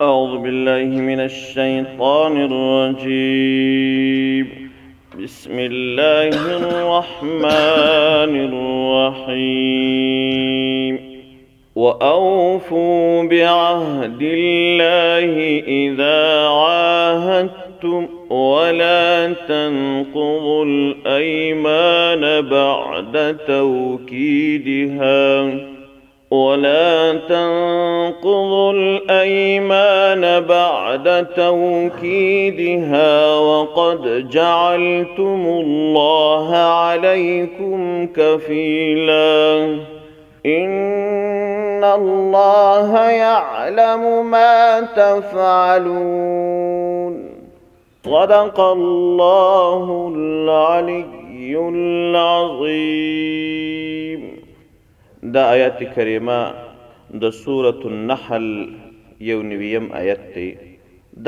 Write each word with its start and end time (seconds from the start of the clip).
أعوذ 0.00 0.38
بالله 0.38 0.84
من 1.00 1.20
الشيطان 1.20 2.36
الرجيم 2.36 4.48
بسم 5.22 5.50
الله 5.58 6.28
الرحمن 6.58 7.44
الرحيم 9.24 11.16
وأوفوا 11.76 13.22
بعهد 13.24 14.22
الله 14.22 15.58
إذا 15.68 16.48
عاهدتم 16.48 18.06
ولا 18.32 19.32
تنقضوا 19.48 20.64
الأيمان 20.64 22.40
بعد 22.44 23.36
توكيدها 23.46 25.50
ولا 26.30 27.12
تنقضوا 27.12 28.72
الايمان 28.72 30.40
بعد 30.40 31.26
توكيدها 31.36 33.34
وقد 33.34 34.28
جعلتم 34.30 35.46
الله 35.46 36.56
عليكم 36.56 38.06
كفيلا 38.06 39.56
ان 40.46 41.84
الله 41.84 43.10
يعلم 43.10 44.30
ما 44.30 44.80
تفعلون 44.80 47.36
صدق 48.04 48.60
الله 48.60 50.12
العلي 50.16 51.58
العظيم 51.72 53.95
دا 55.34 55.42
آیات 55.52 55.78
کریمه 55.94 56.34
د 57.22 57.30
سورۃ 57.36 57.78
النحل 57.86 58.44
یو 59.30 59.40
نویم 59.42 59.86
آیت 60.00 60.20
دی 60.34 60.44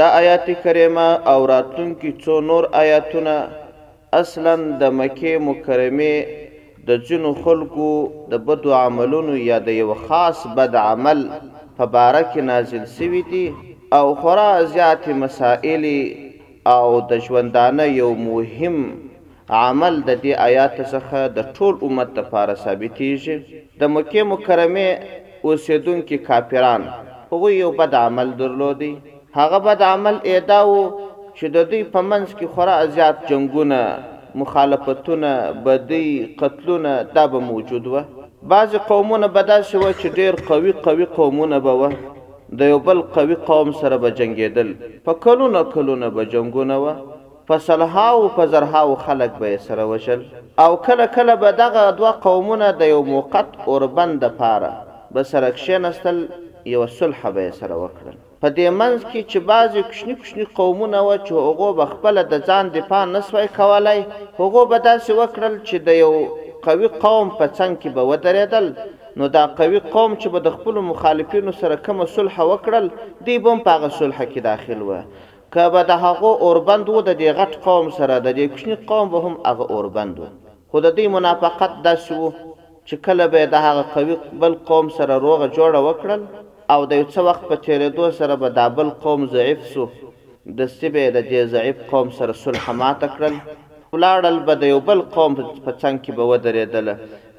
دا 0.00 0.06
آیات 0.20 0.46
کریمه 0.64 1.06
او 1.32 1.46
راتونکو 1.50 2.10
څو 2.24 2.40
نور 2.50 2.64
آیاتونه 2.82 3.34
اصلا 4.20 4.54
د 4.82 4.94
مکه 4.98 5.32
مکرمه 5.46 6.26
د 6.90 7.02
جنو 7.08 7.32
خلقو 7.48 7.90
د 8.34 8.44
بدو 8.50 8.70
عملونو 8.82 9.36
یا 9.48 9.58
د 9.70 9.78
یو 9.78 9.94
خاص 10.04 10.46
بد 10.60 10.76
عمل 10.84 11.18
په 11.80 11.84
بارک 11.98 12.36
نازل 12.52 12.86
سوي 13.00 13.22
دي 13.32 13.44
او 14.00 14.04
خورا 14.22 14.48
زیات 14.78 15.08
مسائل 15.24 15.84
او 16.76 16.86
د 17.14 17.26
ژوندانه 17.28 17.84
یو 18.00 18.10
مهم 18.24 18.80
عمل 19.56 19.94
د 20.06 20.10
دې 20.22 20.32
آیات 20.48 20.74
څخه 20.92 21.18
د 21.36 21.52
ټول 21.58 21.74
امت 21.86 22.08
لپاره 22.18 22.52
ثابتېږي 22.64 23.36
د 23.80 23.90
مکه 23.94 24.22
مکرمه 24.32 24.88
اوسیدونکو 25.46 26.16
کافران 26.28 26.82
هغه 27.32 27.48
یو 27.62 27.70
بد 27.78 27.94
عمل 28.04 28.28
درلودي 28.42 28.92
هغه 29.38 29.58
بد 29.68 29.82
عمل 29.92 30.16
ادا 30.36 30.60
وو 30.72 30.84
چې 31.38 31.46
د 31.56 31.66
دوی 31.70 31.82
په 31.94 32.00
منځ 32.10 32.28
کې 32.38 32.46
خورا 32.52 32.76
زیات 32.98 33.16
جنگونه 33.30 33.80
مخالفتونه 34.40 35.30
بدی 35.66 36.06
قتلونه 36.40 36.92
دا 37.16 37.24
به 37.32 37.38
موجود 37.50 37.84
و 37.92 38.06
بعض 38.50 38.70
قومونه 38.90 39.26
بدا 39.38 39.58
شو 39.68 39.84
چې 40.00 40.06
ډیر 40.18 40.32
قوي 40.48 40.72
قوي 40.86 41.06
قومونه 41.18 41.58
به 41.64 41.74
و 41.80 41.82
د 42.58 42.70
یو 42.72 42.78
بل 42.86 42.98
قوي 43.16 43.36
قوم 43.48 43.68
سره 43.80 43.96
به 44.02 44.10
جنگیدل 44.18 44.68
په 45.06 45.12
کلونه 45.24 45.60
کلونه 45.76 46.06
به 46.18 46.24
جنگونه 46.34 46.76
و 46.84 46.92
په 47.48 47.56
سلهاو 47.66 48.24
په 48.36 48.44
زرهاو 48.52 48.94
خلک 49.04 49.32
به 49.42 49.50
سره 49.66 49.84
وشل 49.90 50.20
او 50.64 50.70
کله 50.86 51.04
کله 51.16 51.34
به 51.42 51.50
دغه 51.62 51.82
دوه 51.98 52.12
قومونه 52.26 52.66
د 52.80 52.90
یو 52.94 53.02
موقت 53.14 53.48
اوربند 53.70 54.22
پاره 54.40 54.70
به 55.14 55.22
سره 55.30 55.48
کښېنستل 55.58 56.18
یو 56.74 56.82
صلح 56.98 57.20
به 57.36 57.44
سره 57.60 57.74
وکړل 57.82 58.16
په 58.42 58.48
دې 58.58 58.68
منځ 58.80 58.98
کې 59.10 59.20
چې 59.30 59.38
بعضې 59.52 59.80
کوچني 59.88 60.14
کوچني 60.20 60.44
قومونه 60.58 60.98
و 61.08 61.14
چې 61.26 61.32
هغو 61.46 61.68
به 61.78 61.86
خپله 61.92 62.22
د 62.32 62.44
ځان 62.48 62.64
دفاع 62.76 63.02
نسوی 63.14 63.46
کولی 63.58 63.98
هغو 64.40 64.62
به 64.70 64.76
داسې 64.90 65.10
وکړل 65.20 65.54
چې 65.68 65.76
د 65.86 65.88
یو 66.02 66.12
قوي 66.66 66.88
قوم 67.04 67.26
په 67.38 67.46
څنګ 67.58 67.72
کې 67.82 67.88
به 67.96 68.02
ودرېدل 68.10 68.66
نو 69.18 69.24
دا 69.36 69.42
قوي 69.60 69.80
قوم 69.94 70.10
چې 70.20 70.28
به 70.32 70.40
د 70.42 70.48
خپلو 70.56 70.80
مخالفینو 70.92 71.52
سره 71.60 71.76
کومه 71.86 72.06
صلح 72.16 72.36
وکړل 72.52 72.84
دوی 73.24 73.38
به 73.42 73.50
هم 73.52 73.58
په 73.66 73.70
هغه 73.76 73.88
صلحه 74.00 74.24
کې 74.32 74.40
داخل 74.50 74.80
وه 74.88 75.00
که 75.54 75.64
به 75.74 75.82
د 75.90 75.92
هغه 76.04 76.30
اوربند 76.46 76.86
و 76.88 76.98
د 77.08 77.10
دې 77.20 77.28
غټ 77.38 77.52
قوم 77.66 77.86
سره 77.98 78.14
د 78.26 78.28
دې 78.38 78.44
کوچنی 78.52 78.74
قوم 78.90 79.06
به 79.12 79.18
هم 79.24 79.34
هغه 79.48 79.64
اوربند 79.74 80.14
و 80.22 80.28
خو 80.70 80.76
د 80.86 80.88
دې 80.98 81.06
منافقت 81.16 81.72
داسې 81.88 82.12
و 82.22 82.26
چې 82.88 82.94
کله 83.06 83.24
به 83.32 83.42
د 83.54 83.64
هغه 83.66 83.82
قوي 83.94 84.14
بل 84.42 84.52
قوم 84.70 84.86
سره 84.98 85.14
روغه 85.26 85.46
جوړه 85.58 85.80
وکړل 85.88 86.20
او 86.72 86.80
د 86.90 86.92
یو 87.00 87.06
څه 87.14 87.20
وخت 87.28 87.42
په 87.50 87.56
تیرېدو 87.66 88.06
سره 88.18 88.34
به 88.42 88.48
دا 88.58 88.66
بل 88.78 88.88
قوم 89.04 89.20
ضعیف 89.34 89.60
سو 89.72 89.82
دستې 90.58 90.88
به 90.94 91.04
د 91.16 91.18
دې 91.30 91.40
ضعیف 91.54 91.76
قوم 91.92 92.08
سره 92.18 92.32
صلح 92.44 92.66
ماته 92.82 93.08
کړل 93.16 93.34
ولاړل 93.94 94.36
به 94.48 94.54
د 94.62 94.72
یو 94.72 94.80
بل 94.88 95.00
قوم 95.16 95.32
په 95.64 95.72
څنګ 95.82 95.96
کې 96.04 96.12
به 96.18 96.24
ودرېدله 96.30 96.94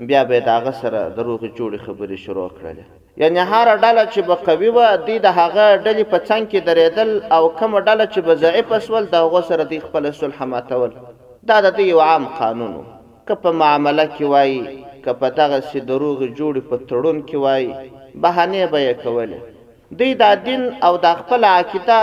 بیا 0.10 0.22
به 0.30 0.38
د 0.48 0.50
هغه 0.58 0.74
سره 0.82 1.00
د 1.18 1.20
روغې 1.28 1.50
جوړې 1.58 1.80
خبرې 1.86 2.18
شروع 2.26 2.50
کړلې 2.58 2.86
یعنی 3.22 3.42
هر 3.52 3.70
ډله 3.84 4.04
چې 4.14 4.20
به 4.28 4.36
قوي 4.50 4.70
و 4.78 4.80
دی 5.08 5.16
د 5.26 5.34
هغه 5.40 5.64
ډلې 5.86 6.04
په 6.12 6.20
څنګ 6.30 6.44
کې 6.52 6.60
درېدل 6.70 7.10
او 7.38 7.44
کوم 7.62 7.74
ډله 7.88 8.06
چې 8.14 8.20
به 8.26 8.34
ضعیف 8.44 8.68
اسول 8.80 9.04
د 9.14 9.26
هغه 9.26 9.42
سره 9.50 9.64
دی 9.72 9.80
خپل 9.88 10.04
صلح 10.20 10.40
ماتول 10.52 10.92
دا 11.52 11.58
د 11.66 11.80
یو 11.92 12.00
عام 12.08 12.24
قانون 12.40 12.76
که 13.28 13.34
په 13.44 13.50
معامله 13.64 14.06
کې 14.16 14.26
وای 14.36 14.54
که 15.04 15.12
په 15.26 15.32
دغه 15.42 15.60
سي 15.74 15.80
دروغ 15.92 16.20
جوړ 16.40 16.54
په 16.72 16.76
تړون 16.90 17.18
کې 17.28 17.38
وای 17.44 17.66
بهانه 18.28 18.64
به 18.78 18.96
کولې 19.04 19.40
دی 20.00 20.10
دا 20.24 20.32
دین 20.48 20.62
او 20.88 20.94
د 21.10 21.20
خپل 21.20 21.42
عقیده 21.58 22.02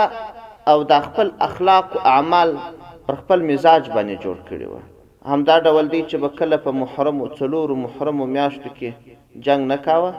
او 0.71 0.77
د 0.95 1.03
خپل 1.09 1.27
اخلاق 1.49 1.87
او 1.99 2.07
اعمال 2.15 2.49
پر 3.09 3.15
خپل 3.25 3.39
مزاج 3.51 3.83
باندې 3.95 4.17
جوړ 4.23 4.37
کړی 4.47 4.65
و 4.71 4.75
همدا 5.33 5.55
ډول 5.67 5.85
دی 5.93 6.01
چې 6.09 6.15
به 6.21 6.29
کله 6.39 6.55
په 6.65 6.71
محرم 6.85 7.17
او 7.21 7.27
څلور 7.39 7.67
محرم 7.85 8.19
میاشتو 8.39 8.69
کې 8.79 8.89
جنگ 9.45 9.63
نکاوه 9.75 10.13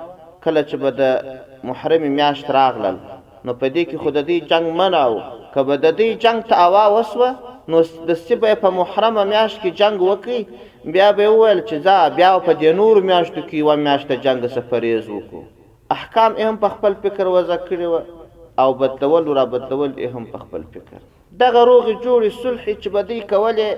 کله 0.49 0.61
چې 0.71 0.77
به 0.83 0.91
د 1.01 1.67
محرم 1.69 2.03
میاشت 2.17 2.49
راغلل 2.59 2.97
نو 3.45 3.53
په 3.61 3.67
دې 3.75 3.83
کې 3.89 3.97
خود 4.03 4.17
دې 4.29 4.37
جنگ 4.51 4.77
مناو 4.81 5.15
کبه 5.55 5.75
د 5.85 5.97
دې 5.99 6.09
جنگ 6.25 6.47
ته 6.51 6.57
اوا 6.67 6.85
وسوه 6.97 7.31
نو 7.73 7.83
د 8.09 8.17
سبه 8.25 8.55
په 8.65 8.73
محرم 8.79 9.17
میاشت 9.33 9.59
کې 9.63 9.77
جنگ 9.81 10.05
وکي 10.11 10.39
بیا 10.97 11.09
به 11.19 11.29
ویل 11.41 11.61
چې 11.69 11.85
ځا 11.87 11.99
بیا 12.19 12.31
په 12.49 12.53
دې 12.61 12.71
نور 12.81 13.01
میاشتو 13.11 13.41
کې 13.41 13.59
و 13.69 13.77
میاشت 13.87 14.13
جنگ 14.27 14.47
سفریز 14.57 15.07
وکړو 15.15 15.43
احکام 15.97 16.33
هم 16.45 16.57
په 16.65 16.69
خپل 16.77 16.99
فکر 17.05 17.31
وځ 17.35 17.51
کړی 17.71 18.17
او 18.63 18.69
بدلول 18.83 19.29
را 19.39 19.45
بدلول 19.55 19.93
هم 20.17 20.25
په 20.35 20.39
خپل 20.45 20.63
فکر 20.75 21.07
دغه 21.43 21.63
روغ 21.71 21.85
جوړې 22.03 22.43
صلح 22.43 22.75
چې 22.81 22.89
بدی 22.99 23.21
کولې 23.21 23.69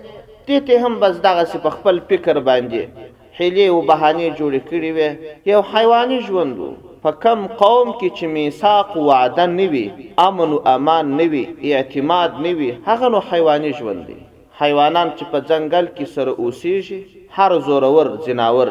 دې 0.47 0.59
ته 0.69 0.85
هم 0.87 1.01
بس 1.05 1.21
دغه 1.29 1.63
په 1.69 1.79
خپل 1.79 2.01
فکر 2.13 2.41
باندې 2.49 3.10
حیلې 3.41 3.67
او 3.73 3.79
بهانې 3.89 4.29
جوړې 4.39 4.61
کړې 4.69 4.91
وي 4.97 5.09
یو 5.53 5.61
حیواني 5.73 6.19
ژوند 6.29 6.55
وو 6.61 6.71
په 7.05 7.11
کم 7.23 7.39
قوم 7.63 7.87
کې 7.99 8.09
چې 8.17 8.25
میثاق 8.35 8.89
او 8.95 9.01
وعده 9.11 9.45
نوي 9.59 9.87
امن 10.29 10.51
او 10.55 10.59
امان 10.77 11.07
نوي 11.21 11.45
اعتماد 11.77 12.31
نوي 12.47 12.69
هغه 12.89 13.07
نو 13.15 13.21
حیواني 13.31 13.71
ژوند 13.79 14.01
دی 14.09 14.17
حیوانان 14.61 15.09
چې 15.19 15.25
په 15.33 15.39
ځنګل 15.51 15.87
کې 15.97 16.07
سره 16.15 16.33
اوسېږي 16.43 17.01
هر 17.37 17.51
زورور 17.69 18.07
جناور 18.27 18.69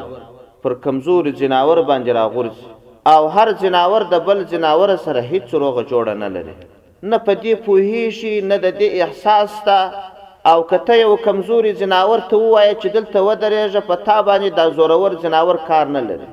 پر 0.63 0.74
کمزور 0.86 1.25
جناور 1.41 1.78
باندې 1.90 2.12
راغورځي 2.19 2.68
او 3.13 3.22
هر 3.36 3.51
جناور 3.63 4.01
د 4.13 4.25
بل 4.28 4.44
جناور 4.53 4.96
سره 5.07 5.22
هیڅ 5.31 5.53
روغه 5.63 5.84
جوړ 5.91 6.07
نه 6.24 6.28
لري 6.36 6.56
نه 7.03 7.18
په 7.18 7.34
دې 7.44 7.53
پوهیږي 7.66 8.36
نه 8.51 8.56
د 8.56 8.80
دې 8.80 8.88
احساس 9.07 9.59
ته 9.68 10.08
او 10.47 10.61
کته 10.63 10.95
یو 10.97 11.16
کمزوري 11.25 11.72
جناور 11.79 12.19
ته 12.29 12.35
وایي 12.41 12.72
چې 12.75 12.88
دلته 12.97 13.22
ودرېږه 13.22 13.81
په 13.88 13.95
تا 14.09 14.19
باندې 14.23 14.50
دا 14.50 14.69
زورور 14.77 15.16
جناور 15.23 15.55
کار 15.69 15.85
نه 15.95 16.01
لري 16.11 16.27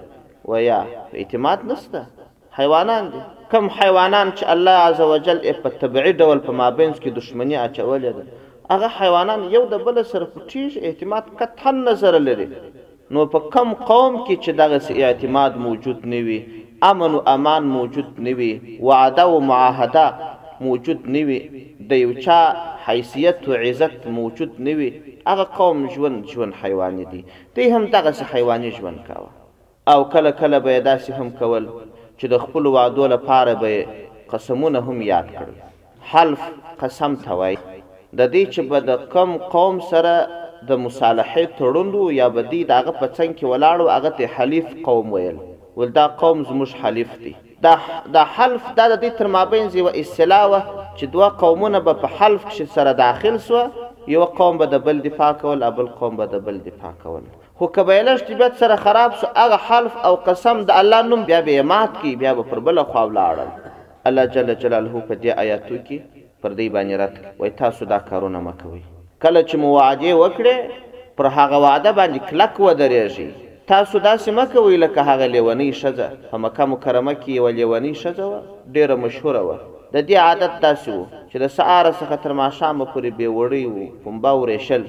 ویا 0.50 0.76
اعتماد 1.22 1.58
نشته 1.70 2.06
حیوانان 2.58 3.08
دي 3.14 3.18
کم 3.54 3.66
حیوانان 3.78 4.30
چې 4.32 4.44
الله 4.54 4.84
عزوجل 4.90 5.42
په 5.64 5.68
طبيعي 5.80 6.12
ډول 6.12 6.40
په 6.46 6.52
مابینس 6.60 7.00
کې 7.00 7.08
دشمنی 7.16 7.56
اچولې 7.56 8.12
ده 8.16 8.24
هغه 8.70 8.88
حیوانان 9.00 9.42
یو 9.56 9.64
د 9.74 9.82
بل 9.88 9.98
سره 10.12 10.24
پټیش 10.24 10.78
اعتماد 10.90 11.34
کته 11.42 11.72
نظر 11.80 12.18
لري 12.28 12.48
نو 13.16 13.26
په 13.34 13.38
کم 13.56 13.72
قوم 13.90 14.20
کې 14.28 14.46
چې 14.46 14.56
دغه 14.62 15.04
اعتماد 15.08 15.56
موجود 15.66 16.04
نوي 16.14 16.38
امن 16.90 17.14
او 17.16 17.22
امان 17.34 17.66
موجود 17.74 18.18
نوي 18.30 18.52
وعده 18.86 19.22
او 19.22 19.40
معاهده 19.50 20.34
موجود 20.64 21.04
نوي 21.14 21.40
د 21.90 21.92
یو 22.04 22.12
چا 22.24 22.40
حیثیت 22.86 23.36
او 23.46 23.52
عزت 23.66 23.94
موجود 24.18 24.50
نه 24.66 24.72
وي 24.78 24.88
هغه 25.30 25.44
قوم 25.58 25.78
ژوند 25.94 26.18
ژوند 26.32 26.52
حیواني 26.62 27.04
دي 27.12 27.20
دوی 27.54 27.66
هم 27.74 27.84
دغه 27.94 28.10
حیواني 28.32 28.70
ژوند 28.78 28.98
کاوه 29.08 29.30
او 29.92 30.00
کله 30.12 30.30
کله 30.40 30.58
به 30.66 30.72
داسې 30.90 31.10
هم 31.18 31.28
کول 31.40 31.64
چې 32.18 32.26
د 32.32 32.34
خپل 32.44 32.64
وعدو 32.74 33.04
لپاره 33.14 33.52
به 33.62 33.72
قسمونه 34.32 34.78
هم 34.86 34.98
یاد 35.12 35.28
کړل 35.36 35.56
حلف 36.12 36.42
قسم 36.82 37.12
ثوي 37.24 37.54
د 38.18 38.20
دې 38.34 38.44
چې 38.52 38.60
به 38.70 38.78
د 38.90 38.92
کم 39.14 39.30
قوم 39.54 39.76
سره 39.90 40.14
د 40.68 40.70
مصالحه 40.86 41.44
تړلو 41.58 42.02
یا 42.20 42.28
به 42.34 42.42
دې 42.52 42.60
دغه 42.74 42.92
پڅن 43.00 43.28
کې 43.38 43.44
ولاړو 43.52 43.86
هغه 43.96 44.10
ته 44.20 44.24
حلیف 44.36 44.66
قوم 44.88 45.06
ویل 45.14 45.38
ولدا 45.78 46.06
قوم 46.22 46.38
زموږ 46.48 46.70
حلیف 46.82 47.10
دي 47.24 47.34
د 47.64 47.68
حلف 47.68 48.64
دا 48.78 48.86
د 48.92 48.96
دې 49.02 49.10
تر 49.18 49.26
مابین 49.34 49.68
زی 49.74 49.82
و 49.84 49.88
اصلاوه 50.02 50.58
چې 50.98 51.04
دوه 51.12 51.28
قومونه 51.42 51.78
به 51.84 51.94
په 52.02 52.06
حلف 52.18 52.42
کې 52.44 52.64
سره 52.76 52.92
داخل 52.98 53.38
سو 53.44 53.60
یو 54.14 54.24
قوم 54.40 54.58
به 54.62 54.66
د 54.72 54.76
بل 54.88 54.98
دفاع 55.04 55.30
کول 55.42 55.62
او 55.68 55.70
بل 55.78 55.86
قوم 56.00 56.16
به 56.18 56.26
د 56.32 56.42
بل 56.48 56.58
دفاع 56.64 56.90
کول 57.04 57.22
خو 57.60 57.66
کبایلش 57.76 58.22
تبیت 58.26 58.56
سره 58.64 58.76
خراب 58.82 59.12
سو 59.22 59.26
هغه 59.38 59.58
حلف 59.70 59.92
او 60.10 60.12
قسم 60.26 60.56
د 60.72 60.82
الله 60.82 61.02
نوم 61.14 61.22
بیا 61.30 61.40
به 61.48 61.62
مات 61.70 61.90
کی 62.02 62.12
بیا 62.24 62.34
به 62.40 62.50
پر 62.50 62.58
بل 62.68 62.82
خو 62.82 62.98
ولاړل 63.08 63.50
الله 64.10 64.26
جل 64.36 64.54
جلاله 64.66 65.00
په 65.00 65.14
دې 65.22 65.38
آیاتو 65.46 65.78
کې 65.84 65.98
پر 66.42 66.50
دې 66.50 66.66
باندې 66.74 66.94
رات 67.02 67.14
وای 67.40 67.50
تاسو 67.62 67.84
دا 67.94 67.98
کارونه 68.12 68.38
مکوئ 68.50 68.80
کله 69.22 69.44
چې 69.48 69.54
مواعده 69.54 70.14
وکړي 70.14 70.54
پر 71.20 71.26
هغه 71.34 71.56
وعده 71.66 71.92
باندې 71.98 72.24
کلک 72.30 72.52
ودرېږي 72.66 73.28
تاسو 73.70 73.98
داسې 74.02 74.30
مکه 74.34 74.60
وی 74.64 74.76
لکه 74.80 75.02
هغه 75.06 75.26
لیونی 75.30 75.64
شزه 75.76 76.04
په 76.32 76.36
مکه 76.42 76.64
مکرمه 76.72 77.14
کې 77.14 77.28
یو 77.38 77.48
لیونی 77.54 77.88
شزه 78.02 78.26
و 78.26 78.34
ډیره 78.74 78.96
مشهوره 79.04 79.40
و 79.46 79.56
د 79.94 80.06
دې 80.08 80.14
عادت 80.24 80.54
تاسو 80.64 80.92
چې 81.30 81.36
د 81.44 81.50
سهار 81.54 81.88
څخه 81.92 82.16
تر 82.26 82.32
ماښام 82.40 82.82
پورې 82.82 83.16
به 83.20 83.32
وړي 83.38 83.64
وو 83.70 84.02
پمبا 84.04 84.32
ورېشل 84.42 84.84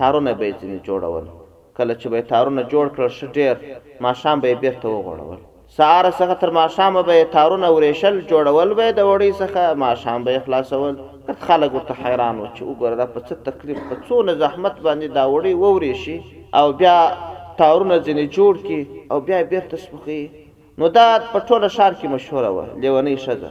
تارونه 0.00 0.32
به 0.40 0.50
ځینې 0.50 0.86
جوړول 0.88 1.24
کله 1.78 1.94
چې 1.94 2.06
به 2.16 2.22
تارونه 2.34 2.66
جوړ 2.74 2.86
کړل 2.98 3.08
ش 3.08 3.24
ډیر 3.38 3.56
ماښام 4.00 4.40
به 4.44 4.54
بیرته 4.66 4.88
وغوړول 4.88 5.38
سهار 5.78 6.04
څخه 6.10 6.34
تر 6.44 6.50
ماښام 6.58 6.94
به 7.10 7.24
تارونه 7.36 7.68
ورېشل 7.76 8.16
جوړول 8.34 8.70
به 8.82 8.86
د 9.00 9.10
وړي 9.10 9.30
څخه 9.40 9.62
ماښام 9.82 10.20
به 10.24 10.42
خلاصول 10.46 10.94
خلک 11.48 11.74
ورته 11.80 11.94
حیران 12.04 12.36
و 12.40 12.46
چې 12.46 12.60
وګوره 12.68 12.96
دا 13.02 13.06
په 13.16 13.20
څه 13.20 13.32
تکلیف 13.50 13.78
په 13.88 13.96
څونه 14.08 14.32
زحمت 14.46 14.76
باندې 14.86 15.08
دا 15.18 15.24
وړي 15.34 15.52
ووري 15.64 15.92
شي 16.04 16.20
او 16.60 16.64
بیا 16.84 16.98
تاورونه 17.60 17.96
ځنې 18.06 18.24
جوړ 18.36 18.52
کی 18.66 18.78
او 19.10 19.16
بیا 19.26 19.38
بیرته 19.52 19.76
سپخي 19.86 20.20
نو 20.80 20.86
دا 20.96 21.06
په 21.32 21.38
ټوله 21.48 21.68
شار 21.76 21.92
کې 22.00 22.06
مشهوره 22.14 22.50
و 22.56 22.58
لیونی 22.84 23.14
شزه 23.24 23.50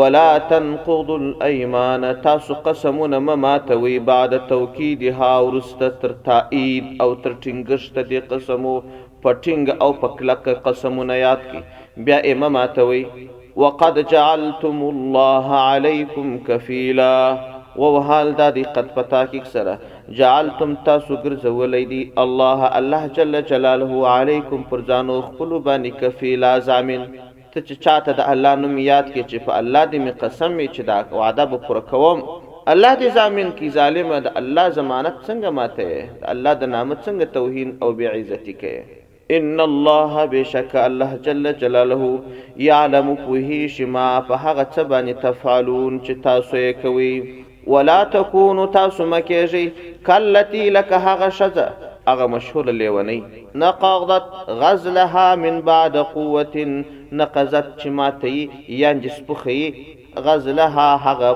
ولا 0.00 0.26
تنقضوا 0.52 1.18
الايمان 1.24 2.06
تاسو 2.28 2.60
قسمونه 2.70 3.22
ما 3.28 3.40
ماتوي 3.48 3.94
بعد 4.14 4.36
توكيدها 4.54 5.34
ورست 5.48 5.84
تر 6.04 6.18
تائید 6.30 6.92
او 7.06 7.12
تر 7.26 7.38
ټینګشت 7.46 8.04
دي 8.14 8.22
قسمو 8.34 8.76
پټینګ 8.86 9.84
او 9.86 9.92
پکلک 10.04 10.52
قسمونه 10.68 11.18
یاد 11.26 11.46
کی 11.52 11.64
بیا 12.10 12.24
امام 12.34 12.52
ماتوي 12.58 13.04
وقد 13.60 13.94
جعلتم 14.12 14.78
الله 14.94 15.46
علیکم 15.72 16.28
کفیلا 16.48 17.14
و 17.76 17.84
حال 18.08 18.30
دا 18.40 18.48
دقت 18.50 18.88
پتا 18.94 19.24
کی 19.30 19.40
سره 19.52 19.74
جعلتم 20.18 20.70
تاسو 20.86 21.14
ګرځولې 21.24 21.80
دي 21.92 22.00
الله 22.24 22.60
الله 22.80 23.02
جل 23.18 23.40
جلاله 23.50 23.92
علیکم 24.18 24.62
پر 24.70 24.80
ځانو 24.92 25.18
خپل 25.26 25.50
باندې 25.58 25.90
کفیلا 26.00 26.52
ضامن 26.70 27.02
ته 27.52 27.60
چې 27.60 27.74
چاته 27.88 28.12
د 28.20 28.30
الله 28.36 28.54
نوم 28.62 28.78
یاد 28.84 29.06
کې 29.14 29.22
چې 29.30 29.38
په 29.48 29.52
الله 29.60 29.84
دې 29.84 29.98
می 30.04 30.12
قسم 30.24 30.52
می 30.60 30.68
چې 30.68 30.80
دا 30.80 31.16
وعده 31.20 31.44
به 31.44 31.56
پر 31.68 31.80
کوم 31.92 32.22
الله 32.72 32.94
دې 33.00 33.14
ضامن 33.20 33.52
کی 33.60 33.70
ظالم 33.76 34.14
د 34.16 34.26
الله 34.42 34.68
ضمانت 34.80 35.14
څنګه 35.22 35.60
ماته 35.60 36.32
الله 36.34 36.54
د 36.64 36.76
نامت 36.78 37.06
څنګه 37.08 37.34
توهین 37.36 37.78
او 37.82 37.92
بی 38.00 38.06
عزتی 38.10 38.52
کوي 38.64 39.00
ان 39.36 39.60
الله 39.64 40.24
بشک 40.32 40.72
الله 40.86 41.18
جل 41.26 41.46
جلاله 41.60 42.08
یعلم 42.68 43.06
فيه 43.26 43.60
شما 43.76 44.08
په 44.30 44.38
هغه 44.46 44.64
څه 44.74 44.82
باندې 44.92 45.14
تفعلون 45.26 45.94
چې 46.06 46.12
تاسو 46.26 46.56
یې 46.62 46.82
کوي 46.82 47.70
ولا 47.74 47.96
تکونو 48.16 48.66
تاسو 48.74 49.06
مکیږي 49.12 49.92
کلتی 50.08 50.64
لکه 50.78 51.00
هغه 51.06 51.28
شزه 51.38 51.66
هغه 52.10 52.26
مشهور 52.34 52.68
لیونی 52.80 53.16
نقضت 53.64 54.28
غزلها 54.64 55.24
من 55.46 55.56
بعد 55.70 55.96
قوت 56.18 56.58
نقزت 56.66 57.72
چې 57.78 57.96
ماته 58.02 58.74
یانج 58.82 59.08
سپخی 59.20 59.58
غزلها 60.28 60.86
هغه 61.06 61.32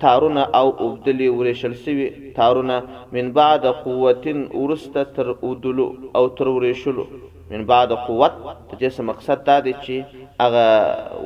تارونه 0.00 0.48
او 0.62 0.64
اوبدلی 0.88 1.28
ورشل 1.38 1.78
سوی 1.86 2.10
تارونه 2.42 2.82
من 3.14 3.32
بعد 3.40 3.70
قوت 3.86 4.28
ورسته 4.34 5.08
تر 5.20 5.34
اودلو 5.42 5.88
او 6.22 6.26
تر 6.42 6.48
ورشلو 6.56 7.06
من 7.50 7.64
بعد 7.66 7.92
قوت 8.06 8.32
چې 8.70 8.86
څه 8.94 9.02
مقصد 9.10 9.42
دا 9.48 9.56
دی 9.66 9.74
چې 9.84 9.96
هغه 10.42 10.68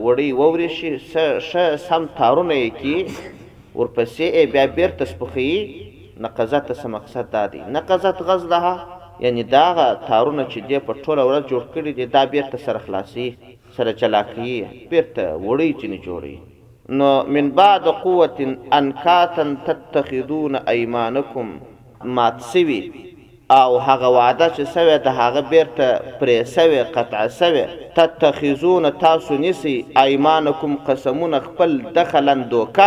وړي 0.05 0.29
ووري 0.41 0.69
شي 0.79 0.91
ش 1.51 1.53
سم 1.89 2.03
تارونه 2.19 2.57
کی 2.81 2.97
ورپسې 3.75 4.47
بیا 4.57 4.67
بیرته 4.79 5.05
سپخي 5.15 5.49
نقزت 6.27 6.71
څه 6.79 6.87
مقصد 6.97 7.31
دا 7.37 7.47
دی 7.55 7.61
نقزت 7.79 8.19
غزلها 8.31 8.75
یعنی 9.27 9.43
دا 9.57 9.65
تارونه 10.09 10.45
چې 10.53 10.59
دی 10.69 10.79
په 10.79 10.93
ټوله 11.05 11.23
ورځ 11.31 11.45
جوړ 11.51 11.63
کړي 11.75 11.91
دی 12.01 12.07
دا 12.17 12.25
بیرته 12.35 12.59
سره 12.69 12.79
خلاصي 12.87 13.27
سره 13.77 13.93
چلاکی 14.03 14.53
بیرته 14.91 15.25
وړي 15.39 15.69
چې 15.81 15.87
نه 15.87 15.99
جوړي 16.07 16.37
نو 17.01 17.11
من 17.39 17.49
بعد 17.63 17.85
قوت 18.07 18.41
انکاتن 18.79 19.53
تتخذون 19.67 20.57
ايمانكم 20.57 21.61
مات 22.19 22.41
سوي 22.55 22.81
او 23.51 23.79
هغه 23.87 24.09
وعده 24.17 24.47
چې 24.55 24.63
سوی 24.75 24.97
د 25.05 25.17
هغه 25.21 25.41
بیرته 25.53 25.87
پرې 26.19 26.51
سوی 26.57 26.83
قطع 26.97 27.23
سوی 27.39 27.65
تتخذون 27.97 28.85
تاسو 29.05 29.39
نیسی 29.45 29.73
ايمانکم 30.03 30.77
قسمون 30.89 31.35
خپل 31.47 31.73
دخلن 31.97 32.45
دوکا 32.53 32.87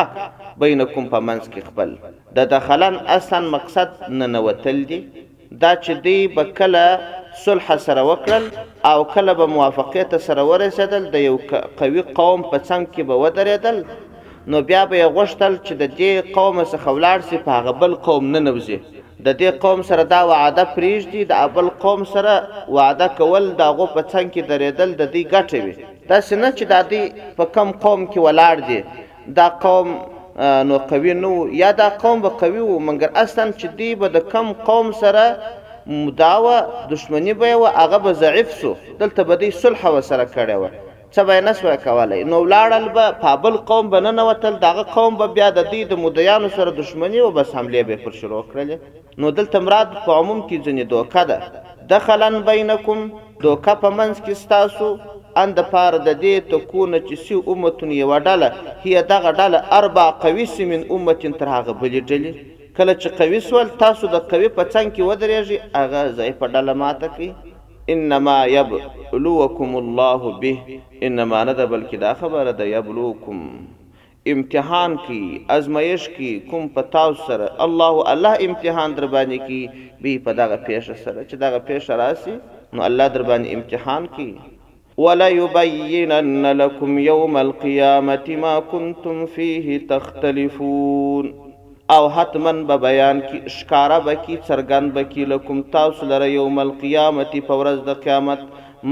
بینکم 0.59 1.09
په 1.15 1.19
منځ 1.31 1.49
کې 1.49 1.67
خپل 1.69 1.91
د 2.39 2.47
دخلن 2.55 2.95
اصلا 3.17 3.39
مقصد 3.57 3.99
ننوتل 4.21 4.79
دی 4.93 5.01
دا 5.63 5.73
چې 5.81 6.01
دی 6.07 6.15
به 6.39 6.43
کله 6.61 6.85
صلح 7.43 7.75
سره 7.89 8.07
وکړل 8.11 8.87
او 8.93 9.03
کله 9.17 9.33
به 9.43 9.51
موافقه 9.57 10.03
ته 10.15 10.27
سره 10.31 10.47
ورسېدل 10.51 11.11
د 11.17 11.27
یو 11.27 11.37
قوي 11.83 12.01
قوم 12.01 12.41
په 12.41 12.57
څنګ 12.65 12.95
کې 12.95 13.11
به 13.11 13.21
ودرېدل 13.23 13.83
نو 14.47 14.61
بیا 14.71 14.81
به 14.91 15.03
یې 15.05 15.13
غوښتل 15.17 15.61
چې 15.67 15.73
د 15.85 15.95
دې 15.99 16.35
قوم 16.41 16.65
څخه 16.65 16.89
ولاړ 16.97 17.19
سي 17.31 17.37
په 17.47 17.51
هغه 17.59 17.71
بل 17.85 17.95
قوم 18.09 18.31
نه 18.35 18.39
نوځي 18.49 18.79
د 19.25 19.27
دې 19.39 19.49
قوم 19.63 19.79
سره 19.89 20.03
دا 20.15 20.21
وعده 20.31 20.63
پریږ 20.75 20.99
دي 21.13 21.21
د 21.29 21.33
ابل 21.45 21.67
قوم 21.83 22.01
سره 22.13 22.33
وعده 22.75 23.07
کول 23.19 23.43
دا 23.61 23.67
غو 23.77 23.85
په 23.95 24.01
څنګه 24.11 24.29
کې 24.33 24.41
درېدل 24.51 24.89
د 24.95 25.03
دې 25.13 25.23
ګټه 25.33 25.57
وي 25.65 25.73
دا 26.09 26.17
سینه 26.27 26.49
چې 26.57 26.63
د 26.71 26.73
دې 26.91 27.03
په 27.37 27.43
کم 27.55 27.69
قوم 27.83 28.01
کې 28.11 28.19
ولاړ 28.27 28.55
دي 28.69 28.79
دا 29.37 29.47
قوم 29.65 29.87
نو 30.69 30.75
قوي 30.91 31.13
نو 31.23 31.31
یا 31.61 31.69
دا 31.81 31.87
قوم 32.03 32.17
به 32.23 32.29
قوي 32.41 32.61
وو 32.65 32.83
منګر 32.87 33.09
اصلا 33.23 33.45
چې 33.59 33.67
دی 33.79 33.89
به 33.99 34.07
د 34.15 34.17
کم 34.33 34.47
قوم 34.67 34.87
سره 35.03 35.25
مداوه 36.03 36.57
دشمنی 36.93 37.33
به 37.41 37.51
و 37.61 37.65
هغه 37.81 37.97
به 38.03 38.11
ضعیف 38.23 38.49
سو 38.61 38.71
دلته 39.01 39.21
به 39.27 39.33
دی 39.41 39.49
صلح 39.61 39.81
وسره 39.95 40.25
کړی 40.35 40.55
و 40.59 40.63
څه 41.15 41.21
به 41.29 41.35
نه 41.45 41.53
سوای 41.59 41.77
کولای 41.85 42.21
نو 42.31 42.37
ولاړل 42.45 42.85
به 42.95 43.05
پابل 43.23 43.53
قوم 43.71 43.85
به 43.93 43.99
نه 44.05 44.11
نوتل 44.19 44.55
دغه 44.65 44.83
قوم 44.95 45.13
به 45.19 45.27
بیا 45.35 45.49
د 45.57 45.61
دې 45.71 45.81
د 45.91 45.99
مدیانو 46.03 46.49
سره 46.57 46.71
دښمنی 46.79 47.19
او 47.25 47.29
بس 47.37 47.49
حمله 47.57 47.81
به 47.89 47.95
پر 48.05 48.11
شروع 48.21 48.39
کړل 48.53 48.69
نو 49.25 49.33
دلته 49.41 49.57
مراد 49.65 49.89
په 50.05 50.11
عموم 50.19 50.39
کې 50.47 50.57
ځنې 50.65 50.83
دوکه 50.93 51.23
ده 51.29 51.37
دخلن 51.93 52.35
بینکم 52.49 52.99
دوکه 53.43 53.73
په 53.85 53.89
منځ 53.97 54.15
کې 54.25 54.33
ستاسو 54.43 54.89
ان 55.43 55.49
د 55.59 55.69
پاره 55.75 55.99
د 56.07 56.11
دې 56.23 56.35
تکونه 56.55 56.99
چې 57.07 57.15
سی 57.27 57.33
امتون 57.55 57.91
یو 58.03 58.11
ډله 58.27 58.49
هي 58.83 59.03
دغه 59.15 59.29
ډله 59.39 59.59
اربع 59.81 60.05
قویس 60.27 60.55
من 60.73 60.81
امتین 60.97 61.33
تر 61.39 61.47
هغه 61.57 61.73
بلې 61.81 62.01
ډلې 62.09 62.31
کله 62.77 62.93
چې 63.01 63.07
قویس 63.21 63.53
ول 63.53 63.71
تاسو 63.87 64.13
د 64.15 64.17
قوی 64.31 64.47
په 64.47 64.63
څنګ 64.73 64.87
کې 64.93 65.07
ودرېږي 65.09 65.57
هغه 65.75 66.01
ځای 66.19 66.31
په 66.41 66.45
ډله 66.55 66.73
ماته 66.83 67.07
کوي 67.17 67.31
انما 67.89 68.35
یبلوکم 68.47 69.75
الله 69.75 70.35
به 70.41 70.57
انما 71.07 71.43
نه 71.49 71.53
ده 71.53 71.65
بلکې 71.65 71.95
دا 72.05 72.13
خبره 72.13 72.51
ده 72.51 72.67
یبلوکم 72.67 73.39
امتحان 74.33 74.95
کی 75.07 75.43
ازمایش 75.57 76.07
کی 76.17 76.29
کوم 76.51 76.67
پتاو 76.77 77.13
سره 77.27 77.49
الله 77.67 78.09
الله 78.13 78.33
امتحان 78.47 78.93
در 79.01 79.07
باندې 79.07 79.37
کی 79.47 79.69
به 80.01 80.17
په 80.25 80.33
دغه 80.41 80.55
پیش 80.71 80.89
سره 80.91 81.19
چې 81.27 81.33
دغه 81.45 81.59
پیش 81.71 81.89
راسي 82.05 82.39
نو 82.73 82.81
الله 82.89 83.09
در 83.19 83.23
باندې 83.23 83.53
امتحان 83.53 84.07
کی 84.17 84.33
ولا 84.97 85.29
يبينن 85.29 86.45
لكم 86.63 86.99
يوم 87.11 87.35
القيامه 87.47 88.37
ما 88.47 88.59
كنتم 88.73 89.25
فيه 89.37 89.81
تختلفون 89.95 91.42
او 91.93 92.03
حتمن 92.17 92.59
به 92.67 92.75
بیان 92.85 93.17
کی 93.29 93.37
اشکارا 93.49 93.97
به 94.05 94.13
کی 94.25 94.35
څرګند 94.47 94.87
به 94.95 95.03
کی 95.11 95.23
لکم 95.31 95.57
تاسو 95.75 96.03
لره 96.11 96.27
یوم 96.39 96.57
القیامت 96.65 97.31
په 97.49 97.53
ورځ 97.59 97.77
د 97.89 97.99
قیامت 98.05 98.41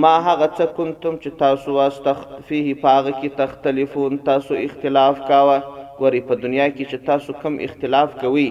ما 0.03 0.12
هغه 0.27 0.48
څه 0.58 0.65
کنتم 0.79 1.13
چې 1.24 1.29
تاسو 1.43 1.67
واسطه 1.81 2.13
فيه 2.50 2.74
پاغه 2.86 3.12
کی 3.22 3.29
تختلفون 3.39 4.13
تاسو 4.27 4.53
اختلاف 4.65 5.15
کاوه 5.31 5.55
ګوري 6.01 6.22
په 6.27 6.34
دنیا 6.43 6.67
کې 6.75 6.84
چې 6.89 6.98
تاسو 7.10 7.29
کم 7.46 7.53
اختلاف 7.70 8.10
کوي 8.25 8.46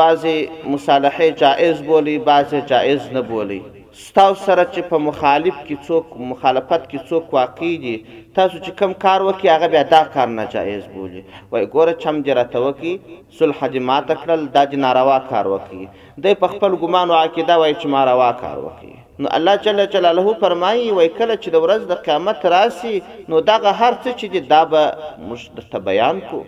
بعضی 0.00 0.34
مصالحه 0.74 1.26
جائز 1.44 1.76
بولی 1.92 2.16
بعضی 2.32 2.60
جائز 2.74 3.00
نه 3.18 3.22
بولی 3.30 3.60
ستاسو 4.00 4.42
سره 4.48 4.62
چې 4.74 4.80
په 4.90 4.98
مخالف 5.06 5.56
کې 5.64 5.86
څوک 5.86 6.12
مخالفت 6.28 6.84
کې 6.90 7.08
څوک 7.08 7.32
واقع 7.36 7.70
دي 7.82 7.92
تاسو 8.38 8.56
چې 8.64 8.70
کم 8.80 8.92
کار 9.02 9.24
وکي 9.26 9.48
هغه 9.54 9.68
بیا 9.74 9.82
دا 9.90 9.98
کار 10.14 10.28
ناجایز 10.36 10.86
بولي 10.94 11.20
وای 11.50 11.66
ګوره 11.74 11.94
چم 12.04 12.20
جرته 12.28 12.62
وکي 12.66 12.94
صلح 13.40 13.60
جما 13.74 13.98
تکړل 14.12 14.46
دا 14.54 14.64
د 14.74 14.80
ناروا 14.86 15.18
کار 15.32 15.46
وکي 15.54 15.80
د 16.26 16.38
په 16.44 16.48
خپل 16.54 16.78
ګمان 16.84 17.10
او 17.16 17.18
عقیده 17.18 17.58
وای 17.62 17.74
چې 17.74 17.86
ما 17.94 18.04
روا 18.12 18.30
کار 18.40 18.58
وکي 18.66 18.90
نو 19.18 19.28
الله 19.38 19.60
جل 19.66 19.86
جلاله 19.96 20.34
فرمایي 20.44 20.88
وای 20.98 21.08
کله 21.20 21.36
چې 21.36 21.48
د 21.56 21.64
ورځ 21.64 21.82
د 21.92 22.00
قیامت 22.06 22.46
راسي 22.56 22.96
نو 23.32 23.40
دغه 23.52 23.72
هر 23.80 23.92
څه 24.04 24.10
چې 24.20 24.26
دا 24.54 24.64
به 24.64 24.82
مشته 25.30 25.82
بیان 25.90 26.22
کو 26.30 26.44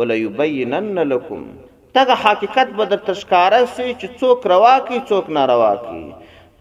ولا 0.00 0.18
یبینن 0.22 0.90
لكم 1.16 1.46
دغه 2.00 2.22
حقیقت 2.26 2.76
به 2.80 2.84
در 2.94 3.06
تشکاره 3.10 3.64
سي 3.66 3.94
چې 3.94 4.06
څوک 4.22 4.46
روا 4.54 4.74
کی 4.90 5.00
څوک 5.12 5.26
ناروا 5.38 5.74
کی 5.84 6.02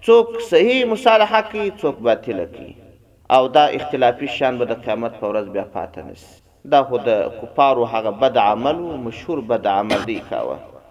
څوک 0.07 0.27
صحیح 0.51 0.77
مصالحه 0.93 1.39
کوي 1.53 1.63
څوک 1.81 1.95
باطل 2.07 2.37
کوي 2.53 2.69
او 3.37 3.39
دا 3.55 3.63
اختلافي 3.79 4.27
شان 4.37 4.53
به 4.61 4.65
د 4.69 4.75
قیامت 4.85 5.15
په 5.23 5.31
ورځ 5.31 5.47
بیا 5.55 5.63
پاتې 5.73 6.07
نشي 6.09 6.71
دا 6.75 6.79
خو 6.91 6.99
د 7.07 7.35
کفارو 7.39 7.87
هغه 7.95 8.13
بد 8.21 8.37
عمل 8.43 8.79
او 8.91 8.95
مشهور 9.07 9.41
بد 9.49 9.67
عمل 9.73 10.05
دی 10.11 10.15
کاوه 10.29 10.85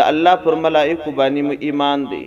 د 0.00 0.08
الله 0.12 0.34
پر 0.46 0.58
ملائکه 0.66 1.16
باندې 1.22 1.66
ایمان 1.68 2.06
دی 2.14 2.22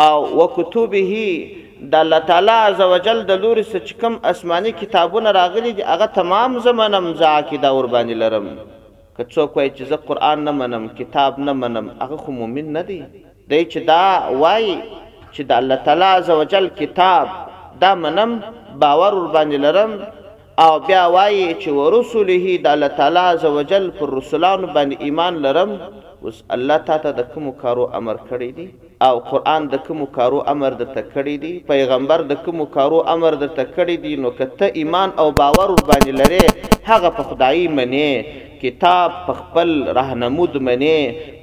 او 0.00 0.18
وکتبه 0.38 1.14
د 1.92 1.94
الله 2.02 2.18
تعالی 2.28 2.52
عزوجل 2.66 3.18
د 3.30 3.32
لوري 3.42 3.62
څخه 3.72 3.94
کوم 4.00 4.14
آسماني 4.30 4.72
کتابونه 4.82 5.30
راغلي 5.40 5.72
دي 5.78 5.82
هغه 5.90 6.06
تمام 6.16 6.52
زمنم 6.66 7.04
زعقیده 7.20 7.70
ور 7.74 7.86
باندې 7.94 8.14
لرم 8.22 8.44
که 9.16 9.24
څوک 9.34 9.56
وایي 9.56 9.70
چې 9.76 9.82
زه 9.90 9.96
قران 10.08 10.38
نه 10.46 10.50
منم 10.60 10.88
کتاب 11.00 11.38
نه 11.40 11.52
منم 11.52 11.86
هغه 12.02 12.16
خو 12.16 12.32
مؤمن 12.32 12.72
نه 12.76 12.82
دی 12.88 13.00
دی 13.50 13.60
چې 13.64 13.78
دا 13.78 14.32
وایي 14.42 14.74
چې 15.34 15.42
د 15.50 15.52
الله 15.60 15.76
تعالی 15.84 16.04
عزوجل 16.04 16.66
کتاب 16.78 17.28
دا 17.82 17.94
منم 18.04 18.36
باور 18.84 19.14
ور 19.14 19.28
باندې 19.32 19.58
لرم 19.64 19.92
او 20.64 20.72
بیا 20.86 21.04
وایي 21.16 21.44
چې 21.60 21.68
ورسوله 21.78 22.56
د 22.64 22.72
الله 22.74 22.88
تعالی 23.02 23.26
عزوجل 23.34 23.90
پر 23.98 24.14
رسولانو 24.20 24.66
باندې 24.66 24.96
ایمان 25.08 25.42
لرم 25.46 25.78
اوس 26.26 26.36
الله 26.56 26.74
تا 26.88 26.96
ته 27.04 27.10
د 27.18 27.22
کوم 27.32 27.46
کارو 27.62 27.84
امر 27.98 28.16
کړی 28.28 28.50
دی 28.58 28.66
او 29.06 29.14
قران 29.30 29.62
د 29.72 29.80
کوم 29.86 30.00
کارو 30.16 30.40
امر 30.52 30.72
د 30.82 30.90
تکړی 30.96 31.34
دی 31.44 31.50
پیغمبر 31.72 32.20
د 32.32 32.38
کوم 32.44 32.58
کارو 32.76 33.00
امر 33.14 33.36
د 33.42 33.50
تکړی 33.58 33.96
دی 34.04 34.12
نو 34.26 34.30
کته 34.38 34.68
ایمان 34.84 35.08
او 35.24 35.26
باور 35.40 35.70
باندې 35.88 36.12
لري 36.20 36.42
هغه 36.90 37.10
په 37.18 37.22
خدای 37.32 37.66
منی 37.80 38.04
کتاب 38.62 39.16
په 39.26 39.36
خپل 39.40 39.72
راهنمود 40.00 40.60
منی 40.70 40.94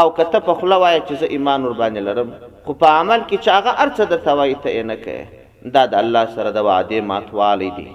او 0.00 0.06
کته 0.20 0.44
په 0.50 0.60
خلا 0.60 0.80
وای 0.88 1.00
چې 1.02 1.32
ایمان 1.38 1.66
ور 1.70 1.78
باندې 1.84 2.10
لرم 2.10 2.36
خو 2.64 2.78
په 2.84 2.92
عمل 2.98 3.26
کې 3.30 3.46
چې 3.46 3.62
هغه 3.62 3.86
ارڅه 3.86 4.12
د 4.16 4.24
توای 4.30 4.60
ته 4.66 4.88
نه 4.94 4.98
کوي 5.06 5.30
دا 5.74 5.82
د 5.92 5.94
الله 6.02 6.24
سره 6.36 6.50
د 6.54 6.58
وعده 6.66 7.00
ماتوالی 7.08 7.70
دی 7.76 7.88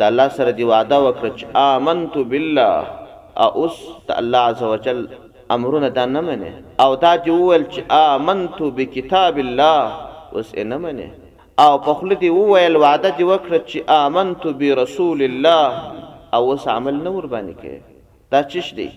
د 0.00 0.02
الله 0.10 0.28
سره 0.38 0.50
دی 0.58 0.64
وعده 0.70 0.96
وکړه 1.02 1.30
چې 1.38 1.46
آمنت 1.74 2.16
بالله 2.32 2.76
او 3.42 3.64
اس 3.64 3.78
د 4.08 4.18
الله 4.20 4.38
عزوجل 4.48 5.00
امرونه 5.56 5.88
دا 5.98 6.04
نه 6.16 6.20
منه 6.26 6.50
او 6.84 6.90
دا 6.94 7.18
چې 7.18 7.30
وویل 7.34 7.64
چې 7.72 7.80
آمنت 8.08 8.58
بکتاب 8.80 9.38
الله 9.38 9.92
اوس 10.34 10.50
نه 10.72 10.76
منه 10.84 11.08
او 11.64 11.72
په 11.86 11.94
خله 12.00 12.14
دی 12.24 12.28
وویل 12.36 12.76
وعده 12.84 13.08
دی 13.18 13.24
وکړه 13.30 13.58
چې 13.68 13.80
آمنت 14.02 14.46
برسول 14.60 15.22
الله 15.22 15.82
او 16.34 16.42
اس 16.52 16.68
عمل 16.74 16.94
نور 17.08 17.26
باندې 17.36 17.54
کې 17.62 17.74
دا 18.32 18.42
چش 18.54 18.68
دی 18.78 18.88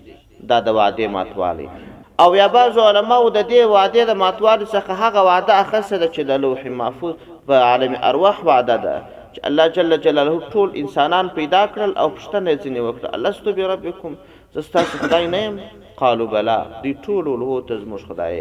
دا 0.52 0.60
د 0.66 0.78
وعده 0.80 1.06
ماتوالی 1.16 1.66
دی 1.72 1.82
او 2.22 2.30
یا 2.42 2.46
بعض 2.56 2.78
علماء 2.90 3.22
د 3.34 3.50
دې 3.50 3.60
وعده 3.74 4.04
د 4.06 4.10
ماتوال 4.22 4.62
څخه 4.62 4.92
هغه 5.04 5.28
وعده 5.30 5.52
اخصه 5.62 5.94
د 5.96 6.14
چې 6.14 6.20
د 6.30 6.40
لوح 6.44 6.66
محفوظ 6.80 7.14
په 7.50 7.56
عالم 7.70 7.94
ارواح 8.10 8.36
وعده 8.48 8.76
ده 8.84 8.94
چې 9.34 9.40
الله 9.48 9.66
جل 9.76 9.92
جلاله 10.06 10.34
ټول 10.56 10.68
انسانان 10.82 11.26
پیدا 11.38 11.62
کړل 11.76 11.92
او 12.02 12.08
پښتنه 12.16 12.50
ځنی 12.64 12.80
وکړه 12.86 13.08
الستو 13.18 13.48
بربکم 13.58 14.12
زستا 14.58 14.80
خدای 15.00 15.24
نه 15.34 15.40
يم 15.44 15.56
قالو 16.02 16.26
بلا 16.34 16.58
دی 16.84 16.92
ټول 17.06 17.26
له 17.42 17.50
ته 17.70 17.74
زموږ 17.82 18.00
خدای 18.12 18.38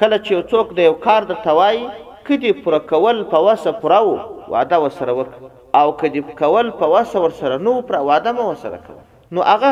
کله 0.00 0.16
چې 0.24 0.30
یو 0.36 0.42
څوک 0.52 0.66
د 0.78 0.88
یو 0.88 0.94
کار 1.06 1.22
د 1.30 1.36
توای 1.46 1.76
کدي 2.28 2.50
پوره 2.62 2.80
کول 2.92 3.16
په 3.32 3.38
وسه 3.46 3.70
پوره 3.82 4.00
وعده 4.52 4.76
وسره 4.84 5.12
وک 5.18 5.30
او 5.80 5.86
کدي 6.00 6.20
کول 6.40 6.66
په 6.80 6.86
وسه 6.94 7.16
ورسره 7.24 7.54
نو 7.66 7.72
پر 7.90 7.94
وعده 8.08 8.30
مو 8.38 8.44
وسره 8.52 8.78
کوي 8.86 9.00
نو 9.34 9.40
هغه 9.52 9.70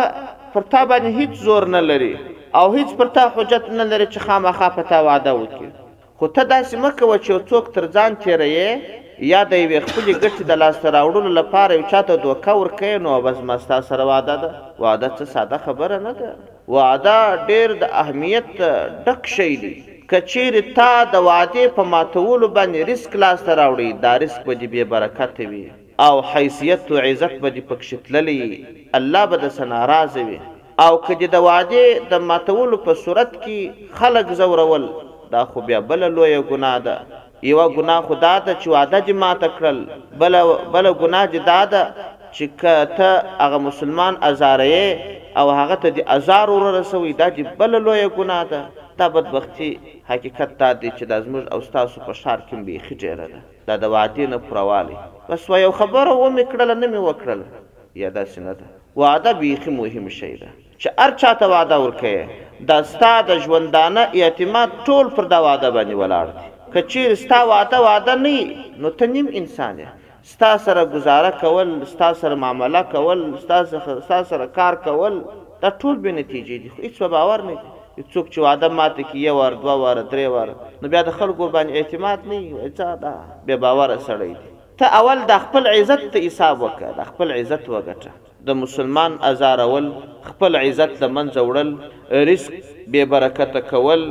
پر 0.54 0.62
تا 0.74 0.80
باندې 0.92 1.08
هیڅ 1.18 1.32
زور 1.46 1.64
نه 1.76 1.80
لري 1.90 2.12
او 2.60 2.64
هیڅ 2.76 2.90
پر 3.00 3.06
تا 3.18 3.22
حجت 3.34 3.64
نه 3.80 3.84
لري 3.90 4.06
چې 4.12 4.18
خامخا 4.26 4.68
په 4.78 4.82
تا 4.92 4.98
وعده 5.08 5.30
وکړي 5.40 5.70
خو 6.18 6.26
ته 6.36 6.42
داسې 6.54 6.74
مکه 6.84 7.02
و 7.10 7.20
چې 7.24 7.28
یو 7.34 7.38
څوک 7.50 7.64
تر 7.76 7.84
ځان 7.96 8.10
تیرې 8.22 8.68
یا 9.26 9.38
د 9.50 9.54
یو 9.60 9.78
خپل 9.86 10.04
ګټ 10.22 10.36
د 10.48 10.52
لاس 10.62 10.76
راوړلو 10.94 11.30
لپاره 11.38 11.74
یو 11.78 11.86
چاته 11.92 12.16
دوکه 12.26 12.52
ورکې 12.58 13.00
نو 13.06 13.14
بس 13.24 13.40
مستا 13.48 13.78
سره 13.88 14.04
واده 14.10 14.36
ده 14.42 14.50
واده 14.84 15.08
څه 15.14 15.24
ساده 15.32 15.58
خبره 15.64 15.98
نه 16.04 16.12
ده 16.18 16.28
واده 16.74 17.16
ډیر 17.48 17.74
د 17.80 17.90
اهمیت 18.04 18.52
ډک 19.08 19.26
شی 19.34 19.48
دی 19.64 19.72
کچیر 20.14 20.60
تا 20.78 20.88
د 21.16 21.24
واده 21.30 21.64
په 21.80 21.88
ماتولو 21.96 22.52
باندې 22.60 22.86
ریسک 22.94 23.16
لاس 23.26 23.42
راوړي 23.48 23.90
دا 24.08 24.14
ریسک 24.26 24.46
به 24.48 24.56
بې 24.62 24.90
برکت 24.96 25.42
وي 25.48 25.62
او 26.08 26.22
حیثیت 26.34 26.92
او 26.96 27.02
عزت 27.10 27.36
به 27.46 27.52
پکښ 27.72 28.06
تللی 28.08 28.38
الله 29.00 29.26
به 29.34 29.42
د 29.46 29.54
سناراض 29.62 30.22
وي 30.30 30.38
او 30.88 30.92
کدی 31.08 31.32
د 31.38 31.44
واده 31.50 31.86
د 32.16 32.24
ماتولو 32.32 32.82
په 32.90 33.00
صورت 33.06 33.36
کې 33.42 33.94
خلق 34.02 34.32
زورول 34.44 34.88
دا 35.36 35.44
خو 35.48 35.66
بیا 35.72 35.82
بل 35.92 36.10
لوی 36.12 36.36
ګناه 36.52 36.78
ده 36.88 37.24
یو 37.42 37.68
ګناه 37.76 38.00
خدا 38.08 38.34
ته 38.44 38.54
چې 38.60 38.68
واده 38.70 39.00
جما 39.08 39.32
تکړل 39.42 39.76
بل 40.22 40.36
بل 40.72 40.92
ګناه 41.02 41.26
جدا 41.34 41.58
ده 41.74 41.82
چې 42.32 42.44
کته 42.62 43.10
هغه 43.42 43.58
مسلمان 43.66 44.18
ازارې 44.28 45.14
او 45.42 45.50
هغه 45.50 45.74
ته 45.84 45.88
د 45.98 46.04
ازار 46.14 46.50
ور 46.54 46.66
رسوي 46.80 47.12
دا 47.20 47.28
چې 47.36 47.58
بل 47.60 47.82
لوی 47.84 48.08
ګناه 48.08 48.44
ده 48.44 48.66
دا 48.98 49.08
بدبختی 49.14 49.70
حقیقت 50.10 50.58
دا 50.62 50.72
دی 50.80 50.90
چې 50.90 51.04
د 51.10 51.22
زموږ 51.24 51.52
او 51.52 51.60
تاسو 51.76 52.00
په 52.06 52.12
شار 52.22 52.38
کې 52.50 52.54
به 52.54 52.78
خجره 52.88 53.28
ده 53.34 53.40
دا 53.68 53.76
د 53.84 53.94
وعده 53.94 54.26
نه 54.34 54.42
پرواله 54.50 54.96
بس 55.30 55.46
یو 55.64 55.72
خبره 55.82 56.12
و 56.12 56.36
میکړل 56.36 56.76
نه 56.82 56.86
می 56.94 57.06
وکړل 57.08 57.40
یا 58.04 58.08
دا 58.18 58.24
څنګه 58.34 58.52
ده 58.58 58.66
وعده 59.00 59.32
بیخي 59.44 59.70
مهم 59.78 60.08
شی 60.18 60.34
ده 60.42 60.48
چې 60.78 60.88
هر 60.98 61.10
چاته 61.22 61.46
وعده 61.56 61.82
ورکې 61.86 62.68
دا 62.68 62.82
ستاسو 62.92 63.38
ژوندانه 63.48 64.08
اعتماد 64.14 64.68
ټول 64.86 65.16
پر 65.16 65.24
دا 65.34 65.40
وعده 65.48 65.68
باندې 65.74 65.94
ولاړ 66.04 66.26
دي 66.36 66.48
کچیر 66.74 67.14
ستا 67.20 67.40
واده 67.48 67.78
واده 67.84 68.14
نه 68.24 68.38
نو 68.80 68.88
ته 68.98 69.04
نیم 69.14 69.26
انسان 69.40 69.72
دی 69.78 69.84
ستا 70.32 70.50
سره 70.66 70.84
گزاره 70.94 71.30
کول 71.42 71.68
ستا 71.92 72.08
سره 72.20 72.34
معامله 72.42 72.82
کول 72.94 73.20
ستا 73.44 73.58
سره 73.70 74.22
سره 74.30 74.46
کار 74.58 74.74
کول 74.86 75.14
دا 75.62 75.70
ټول 75.82 75.96
به 76.02 76.10
نتیجې 76.18 76.56
دي 76.64 76.68
خو 76.74 76.82
هیڅ 76.82 77.02
باور 77.16 77.42
نه 77.46 77.54
دي 77.54 78.02
څوک 78.12 78.28
چې 78.34 78.38
واده 78.48 78.68
ماته 78.80 79.02
کی 79.10 79.18
یو 79.24 79.36
ور 79.38 79.52
دوه 79.62 79.74
ور 79.86 80.02
درې 80.02 80.28
ور 80.34 80.52
نو 80.82 80.88
بیا 80.92 81.02
د 81.08 81.18
خلکو 81.22 81.48
باندې 81.56 81.78
اعتماد 81.80 82.26
نه 82.32 82.38
وي 82.60 82.70
چا 82.80 82.92
دا 83.04 83.14
به 83.48 83.56
باور 83.66 83.96
سړی 83.96 84.32
دی 84.36 84.54
ته 84.82 84.92
اول 85.02 85.24
د 85.32 85.40
خپل 85.46 85.66
عزت 85.74 86.04
ته 86.16 86.24
حساب 86.26 86.64
وکړه 86.66 86.98
د 87.00 87.10
خپل 87.12 87.32
عزت 87.38 87.68
وګټه 87.70 88.48
د 88.50 88.60
مسلمان 88.62 89.16
ازارول 89.30 89.92
خپل 90.28 90.56
عزت 90.62 90.94
له 91.04 91.08
منځه 91.18 91.46
وړل 91.48 92.26
رزق 92.32 92.74
بے 92.96 93.04
برکته 93.16 93.66
کول 93.72 94.04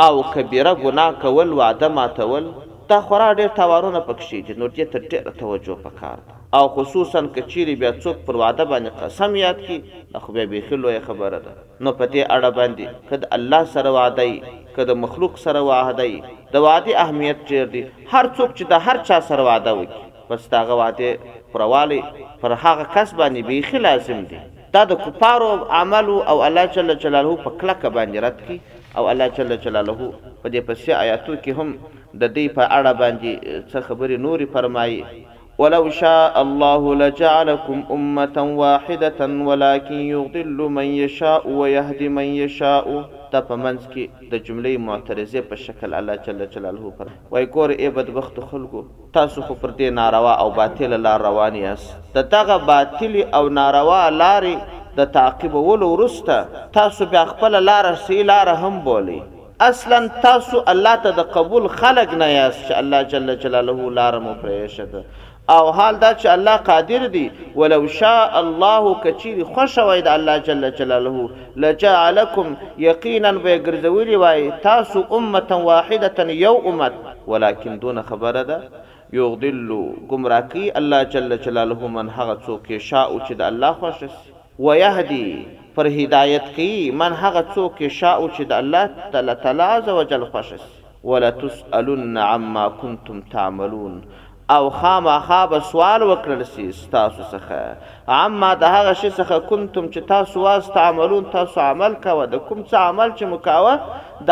او 0.00 0.22
کبیره 0.34 0.70
ګناه 0.82 1.10
کول 1.22 1.50
وعده 1.56 1.88
ماتول 1.96 2.44
دا 2.92 2.96
خورا 3.08 3.26
ډېر 3.40 3.48
تاوارونه 3.60 4.00
پکشي 4.08 4.38
چې 4.46 4.52
نور 4.62 4.70
دې 4.70 4.84
ته 4.92 4.98
ډېر 5.10 5.30
توجه 5.40 5.74
پکار 5.88 6.18
ده 6.28 6.32
او 6.60 6.68
خصوصا 6.76 7.20
کچيري 7.36 7.74
بیا 7.82 7.90
څوک 7.98 8.16
پر 8.30 8.36
وعده 8.44 8.64
باندې 8.70 8.90
قسم 9.02 9.36
یاد 9.42 9.58
کی 9.66 9.76
خو 10.22 10.32
به 10.38 10.46
بیخي 10.54 10.76
لوی 10.86 10.98
خبره 11.10 11.38
ده 11.48 11.52
نو 11.80 11.92
پته 12.00 12.24
اړه 12.24 12.50
باندې 12.58 13.10
کله 13.10 13.26
الله 13.40 13.64
سره 13.76 13.90
وعده 13.98 14.22
ای 14.32 14.42
کله 14.76 14.94
مخلوق 15.04 15.36
سره 15.46 15.60
وعده 15.70 16.02
ای 16.10 16.18
د 16.52 16.54
وعده 16.54 17.00
اهمیت 17.00 17.38
ډېر 17.46 17.64
دی 17.74 17.84
هر 18.12 18.28
څوک 18.34 18.56
چې 18.58 18.64
د 18.74 18.84
هر 18.88 18.96
چا 19.12 19.20
سره 19.30 19.42
وعده 19.52 19.78
وکړي 19.78 20.28
پس 20.28 20.48
دا 20.58 20.62
وعده 20.76 21.40
پرواله 21.54 22.02
پر 22.42 22.52
هغه 22.60 22.84
کس 22.98 23.14
باندې 23.14 23.46
بیخي 23.54 23.78
لازم 23.88 24.24
دی 24.32 24.40
دا 24.74 24.84
د 24.90 25.00
کفارو 25.06 25.52
عمل 25.80 26.10
او 26.32 26.42
الله 26.48 26.64
جل 26.78 26.94
جلاله 26.94 27.36
په 27.48 27.58
کلک 27.62 27.86
باندې 27.96 28.30
رات 28.30 28.40
کی 28.48 28.60
او 28.96 29.08
الله 29.10 29.26
جل 29.36 29.52
جلاله 29.64 29.98
په 30.42 30.48
دې 30.48 30.60
پسې 30.70 30.90
آیاتو 31.02 31.34
کې 31.36 31.60
هم 31.60 32.22
د 32.22 32.32
دې 32.34 32.48
په 32.56 32.64
اړه 32.78 32.92
باندې 33.02 33.60
څه 33.70 33.80
خبرې 33.88 34.16
نوري 34.26 34.46
فرمایي 34.56 34.98
ولو 35.60 35.80
شاء 35.90 36.40
الله 36.42 36.92
لجعلكم 36.94 37.84
امه 37.96 38.44
واحده 38.62 39.28
ولكن 39.48 39.94
يضل 40.16 40.58
من 40.80 40.84
يشاء 41.00 41.40
ويهدي 41.48 42.08
من 42.18 42.24
يشاء 42.40 42.82
ته 43.32 43.40
په 43.40 43.56
منځ 43.62 43.88
کې 43.94 44.28
د 44.34 44.44
جملې 44.44 44.78
معترضه 44.88 45.40
په 45.54 45.62
شکل 45.62 45.94
الله 46.00 46.16
جل 46.28 46.44
جلاله 46.58 46.92
پر 47.00 47.12
وای 47.32 47.46
کور 47.56 47.70
ای 47.78 47.90
بدبخت 48.00 48.40
خلکو 48.52 48.84
تاسو 49.16 49.42
خو 49.48 49.54
پر 49.64 49.70
دې 49.80 49.92
ناروا 50.02 50.32
او 50.44 50.50
باطل 50.60 51.00
لار 51.08 51.20
روان 51.30 51.54
یاست 51.64 52.14
د 52.20 52.28
تاغه 52.38 52.60
باطل 52.74 53.20
او 53.40 53.44
ناروا 53.62 54.00
لارې 54.20 54.80
د 54.98 55.04
تعقیب 55.16 55.54
ول 55.68 55.82
ورسته 55.92 56.36
تاسو 56.78 57.02
بیا 57.12 57.24
خپل 57.32 57.52
لار 57.68 57.86
سي 58.06 58.18
لار 58.30 58.48
هم 58.62 58.72
بولی 58.88 59.20
اصلا 59.70 59.98
تاسو 60.26 60.58
الله 60.72 60.94
ته 61.04 61.10
د 61.18 61.28
قبول 61.36 61.68
خلق 61.80 62.10
نه 62.22 62.26
یاست 62.38 62.62
چې 62.68 62.74
الله 62.82 63.08
جل 63.12 63.34
جلاله 63.44 63.90
لار 63.98 64.18
مو 64.24 64.34
پرېشته 64.42 65.00
او 65.54 65.70
حال 65.78 65.96
دا 66.02 66.10
چې 66.22 66.28
الله 66.36 66.56
قادر 66.68 67.06
دی 67.14 67.22
ولو 67.54 67.78
شاء 68.00 68.38
الله 68.42 68.92
کچیر 69.06 69.38
خوش 69.54 69.78
وای 69.86 70.02
د 70.08 70.10
الله 70.16 70.44
جل 70.50 70.68
جلاله 70.82 71.24
لجعلکم 71.66 72.52
یقینا 72.86 73.32
وګرځولی 73.38 74.20
وای 74.24 74.52
تاسو 74.68 75.04
امه 75.20 75.62
واحده 75.70 76.28
یو 76.44 76.52
امت 76.74 77.00
ولکن 77.30 77.80
دون 77.86 78.02
خبره 78.12 78.42
ده 78.52 78.84
یغدل 79.22 79.72
گمراکی 80.14 80.68
الله 80.82 81.02
جل 81.18 81.36
جلاله 81.48 81.88
من 81.98 82.14
هغه 82.20 82.38
څوک 82.46 82.78
شاء 82.90 83.08
چې 83.18 83.32
د 83.42 83.52
الله 83.52 83.74
خوښ 83.80 84.14
شي 84.20 84.31
ويهدي 84.58 85.28
پر 85.74 85.86
هدایت 85.98 86.42
کوي 86.56 86.90
من 87.02 87.12
هغه 87.22 87.42
څوک 87.54 87.72
چې 87.78 87.88
شاو 87.98 88.26
چې 88.36 88.42
د 88.50 88.58
الله 88.62 88.84
تعالی 89.14 89.34
تعالی 89.44 89.62
عز 89.76 89.88
وجل 89.98 90.24
خوشس 90.32 90.62
ولا 91.12 91.30
تسالون 91.36 92.18
عما 92.24 92.66
كنتم 92.82 93.20
تعملون 93.36 93.96
او 94.56 94.64
خامخا 94.80 95.40
به 95.54 95.60
سوال 95.70 96.00
وکړل 96.10 96.42
سي 96.54 96.66
تاسو 96.98 97.22
څخه 97.32 97.60
عما 98.20 98.50
د 98.66 98.78
هغه 98.78 98.92
شي 99.02 99.10
څخه 99.10 99.36
کنتم 99.50 99.84
چې 99.92 100.00
تاسو 100.14 100.42
واس 100.46 100.70
تعملون 100.78 101.24
تاسو 101.38 101.60
عمل 101.70 101.94
کوه 102.06 102.24
د 102.26 102.34
کوم 102.48 102.62
څه 102.70 102.74
عمل 102.90 103.10
چې 103.18 103.24
مکاوه 103.32 103.74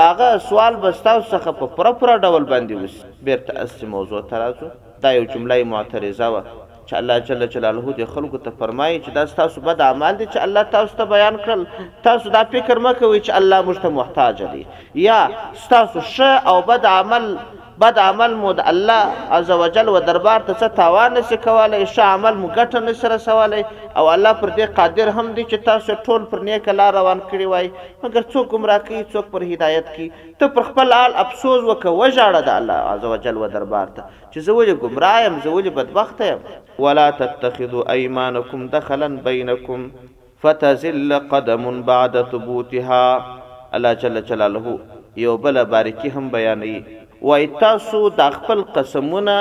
داغه 0.01 0.33
سوال 0.51 0.77
به 0.87 0.91
تاسو 1.13 1.27
څخه 1.35 1.51
په 1.61 1.67
پر 1.77 1.93
پر 2.03 2.17
ډول 2.19 2.45
باندې 2.45 2.73
وس 2.83 3.05
بیرته 3.31 3.53
اصلي 3.69 3.89
موضوع 3.95 4.21
ترازو 4.35 4.67
دا 5.07 5.13
یو 5.19 5.25
جمله 5.31 5.65
معترضه 5.75 6.29
و 6.35 6.43
چې 6.91 6.99
الله 7.01 7.19
جل 7.27 7.43
جلاله 7.55 7.83
دې 7.99 8.07
خلکو 8.15 8.39
ته 8.45 8.51
فرمایي 8.61 8.95
چې 9.05 9.11
دا 9.17 9.25
تاسو 9.41 9.59
بد 9.67 9.79
اعمال 9.89 10.15
دي 10.21 10.27
چې 10.33 10.39
الله 10.47 10.65
تاسو 10.75 10.93
ته 11.01 11.05
بیان 11.13 11.35
کړل 11.45 11.63
تاسو 12.07 12.27
دا 12.37 12.43
فکر 12.55 12.77
مکوئ 12.87 13.21
چې 13.27 13.33
الله 13.41 13.59
موږ 13.67 13.79
ته 13.85 13.91
محتاج 13.99 14.37
دي 14.55 14.63
یا 15.09 15.19
تاسو 15.75 15.99
ش 16.15 16.17
او 16.53 16.57
بد 16.71 16.85
عمل 16.97 17.25
بد 17.83 17.99
عمل 18.07 18.33
مو 18.41 18.51
د 18.59 18.67
الله 18.71 19.03
عزوجل 19.37 19.89
و 19.93 19.99
دربار 20.09 20.41
ته 20.49 20.57
څه 20.61 20.75
تاوان 20.81 21.15
نشي 21.19 21.37
کولای 21.45 21.79
ښه 21.93 22.09
عمل 22.17 22.35
مو 22.41 22.49
ګټه 22.57 22.81
نشي 22.89 23.07
رسولای 23.13 23.63
او 23.99 24.05
الله 24.15 24.33
پر 24.41 24.53
دې 24.57 24.75
قادر 24.79 25.09
هم 25.17 25.25
دی 25.39 25.45
چې 25.45 25.63
تاسو 25.69 25.97
ټول 26.09 26.27
پر 26.33 26.43
نیک 26.49 26.69
لار 26.81 26.97
روان 26.99 27.23
کړی 27.31 27.47
وای 27.53 27.71
مګر 28.03 28.29
څوک 28.35 28.51
ګمراه 28.55 28.85
کوي 28.89 29.05
څوک 29.15 29.33
پر 29.37 29.47
هدایت 29.55 29.89
کوي 29.95 30.09
ته 30.43 30.53
پر 30.59 30.69
خپل 30.69 30.93
حال 30.99 31.17
افسوس 31.25 31.65
وکه 31.71 31.97
وژاړه 32.03 32.45
د 32.51 32.61
الله 32.61 32.93
عزوجل 32.93 33.41
و 33.43 33.51
دربار 33.57 33.95
ته 33.99 34.07
چې 34.13 34.49
زه 34.51 34.59
ولې 34.61 34.87
ګمراه 34.87 35.25
يم 35.29 35.41
زه 35.47 35.57
ولې 35.57 35.81
بدبخت 35.81 36.23
يم 36.31 36.87
ولا 36.89 37.09
تتخذوا 37.25 37.89
ايمانكم 37.99 38.69
دخلا 38.79 39.11
بينكم 39.31 39.91
فتزل 40.45 41.19
قدم 41.35 41.69
بعد 41.93 42.23
ثبوتها 42.23 43.35
الله 43.77 43.99
جل 44.07 44.25
جلاله 44.33 44.79
یو 45.29 45.37
بل 45.45 45.65
باریکی 45.73 46.09
هم 46.17 46.29
بیانوي 46.35 46.99
وای 47.29 47.47
تاسو 47.61 47.99
د 48.19 48.23
خپل 48.35 48.61
قسمونه 48.77 49.33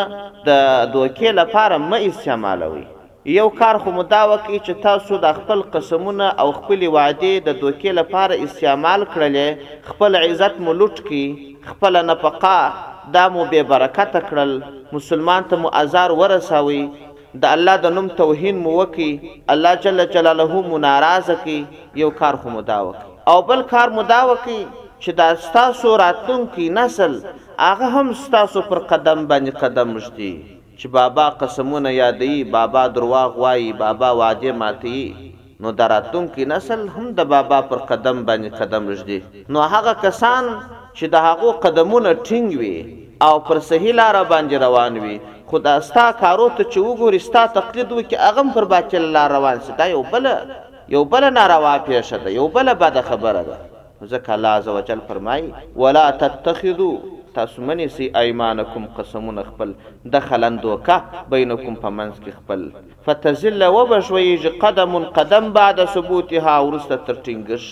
د 0.48 0.50
دوکې 0.94 1.34
لپاره 1.40 1.76
مې 1.82 2.08
استعمالوي 2.10 2.82
یو 3.38 3.46
کار 3.60 3.78
خو 3.84 3.92
مدا 3.98 4.20
وکړي 4.32 4.60
چې 4.66 4.80
تاسو 4.88 5.20
د 5.26 5.38
خپل 5.38 5.62
قسمونه 5.76 6.28
او 6.44 6.48
خپل 6.58 6.84
وعده 6.96 7.30
د 7.48 7.56
دوکې 7.62 7.96
لپاره 8.00 8.40
استعمال 8.48 9.06
کړلې 9.14 9.92
خپل 9.92 10.20
عزت 10.22 10.58
مو 10.68 10.74
لوټ 10.82 11.02
کی 11.10 11.24
خپل 11.72 12.00
نفقه 12.10 12.56
دا 13.18 13.24
مو 13.38 13.46
به 13.54 13.64
برکت 13.74 14.18
کړل 14.18 14.52
مسلمان 15.00 15.48
ته 15.52 15.62
مو 15.66 15.72
ازار 15.84 16.16
ورساوي 16.24 16.82
د 17.46 17.58
الله 17.60 17.78
د 17.86 17.96
نوم 18.00 18.10
توهین 18.22 18.62
مو 18.68 18.76
وکي 18.82 19.10
الله 19.56 19.74
جل 19.88 20.06
جلاله 20.18 20.64
مو 20.70 20.82
ناراضه 20.88 21.38
کی 21.48 21.58
یو 22.04 22.12
کار 22.24 22.42
خو 22.44 22.58
مدا 22.58 22.82
وکړي 22.82 23.34
او 23.34 23.42
بل 23.52 23.66
کار 23.76 23.96
مدا 24.02 24.22
وکړي 24.32 24.60
چې 25.04 25.12
دا 25.20 25.28
ستاسو 25.46 25.90
راتلونکي 26.04 26.66
نسل 26.78 27.14
هغه 27.68 27.88
هم 27.98 28.08
ستاسو 28.22 28.62
پر 28.72 28.80
قدم 28.92 29.20
باندې 29.32 29.52
قدم 29.64 29.88
مشتي 29.98 30.32
چې 30.80 30.88
بابا 30.98 31.28
قسمونه 31.44 31.94
یادې 32.00 32.34
بابا 32.56 32.84
درواغ 32.98 33.38
وایي 33.44 33.70
بابا 33.84 34.10
واجه 34.22 34.52
ماتي 34.64 35.00
نو 35.64 35.72
دراتونکي 35.82 36.46
نسل 36.54 36.82
هم 36.98 37.08
د 37.22 37.28
بابا 37.36 37.62
پر 37.72 37.84
قدم 37.94 38.22
باندې 38.30 38.60
قدم 38.62 38.90
رژدي 38.94 39.20
نو 39.56 39.68
هغه 39.76 39.94
کسان 40.08 40.52
چې 40.94 41.06
د 41.16 41.28
هغه 41.30 41.56
قدمونه 41.68 42.14
ټینګ 42.14 42.60
وي 42.64 42.76
او 43.28 43.34
پر 43.52 43.64
صحیح 43.72 43.96
لار 44.02 44.22
باندې 44.34 44.64
روان 44.68 45.02
وي 45.06 45.16
خدا 45.52 45.80
ستا 45.92 46.06
کارو 46.24 46.50
ته 46.58 46.64
چې 46.72 46.86
وګوري 46.90 47.24
ستا 47.30 47.46
تقلید 47.60 47.96
وکي 48.02 48.22
هغه 48.26 48.48
پر 48.60 48.72
باطل 48.76 49.10
لار 49.18 49.36
روان 49.40 49.64
سي 49.70 49.78
دا 49.82 49.90
یو 49.98 50.06
بل 50.14 50.30
یو 50.98 51.06
بل 51.16 51.34
ناروا 51.42 51.76
پیښه 51.90 52.24
ده 52.28 52.38
یو 52.42 52.48
بل 52.60 52.74
بد 52.86 53.02
خبره 53.12 53.44
ده 53.50 53.60
ځکه 54.12 54.30
الله 54.36 54.50
عزوجل 54.60 55.00
فرمای 55.08 55.42
ولا 55.82 56.04
تتخذوا 56.22 56.94
تاسو 57.38 57.60
منی 57.70 57.88
سي 57.96 58.06
ايمانكم 58.22 58.84
قسمون 58.98 59.38
خپل 59.50 59.70
دخلن 60.16 60.56
دوکا 60.64 60.98
بينكم 61.32 61.76
پمنس 61.84 62.16
کې 62.24 62.32
خپل 62.40 62.68
فتزل 63.06 63.64
وبشوي 63.78 64.34
قدم 64.66 64.92
قدم 65.22 65.54
بعد 65.62 65.78
ثبوتها 65.94 66.56
ورسته 66.60 66.96
ترټینګش 67.08 67.64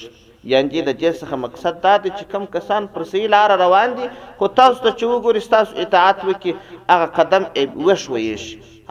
یعنی 0.51 0.81
د 0.87 0.93
جنس 1.01 1.19
څخه 1.21 1.35
مقصد 1.43 1.81
دا 1.83 1.95
دی 2.03 2.09
چې 2.17 2.23
کم 2.31 2.45
کسان 2.57 2.87
پر 2.95 3.01
سې 3.11 3.21
لار 3.35 3.49
روان 3.63 3.93
دي 3.99 4.07
خو 4.39 4.47
تاسو 4.59 4.83
ته 4.83 4.91
چې 4.99 5.05
وګورئ 5.11 5.41
تاسو 5.55 5.71
اطاعت 5.85 6.17
وکړي 6.27 6.53
هغه 6.89 7.07
قدم 7.17 7.43
وښ 7.85 8.01
ویش 8.15 8.43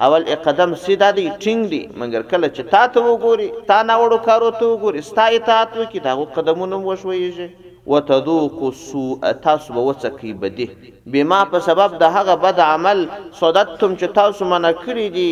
اول 0.06 0.24
قدم 0.46 0.72
سیدا 0.84 1.10
دی 1.16 1.22
ټینګ 1.44 1.62
دی 1.72 1.82
مګر 2.00 2.22
کله 2.32 2.48
چې 2.56 2.62
تا 2.72 2.82
ته 2.96 3.00
وګوري 3.08 3.46
تا 3.70 3.78
ناوړو 3.90 4.18
کارو 4.30 4.50
ته 4.58 4.64
وګوري 4.72 5.02
ستا 5.10 5.26
اطاعت 5.36 5.70
وکړي 5.80 6.00
دا 6.06 6.12
قدمونه 6.40 6.76
وښ 6.88 7.00
ویږي 7.10 7.48
وتذوق 7.92 8.62
السوء 8.70 9.32
تاسو 9.42 9.72
به 9.74 9.80
وڅکی 9.88 10.32
بدی 10.44 10.66
بما 11.16 11.38
په 11.52 11.58
سبب 11.70 11.94
د 12.00 12.12
هغه 12.16 12.34
بد 12.44 12.60
عمل 12.64 13.04
صدتم 13.42 13.94
چې 14.00 14.06
تاسو 14.18 14.44
منع 14.52 14.72
کړی 14.82 15.06
دي 15.18 15.30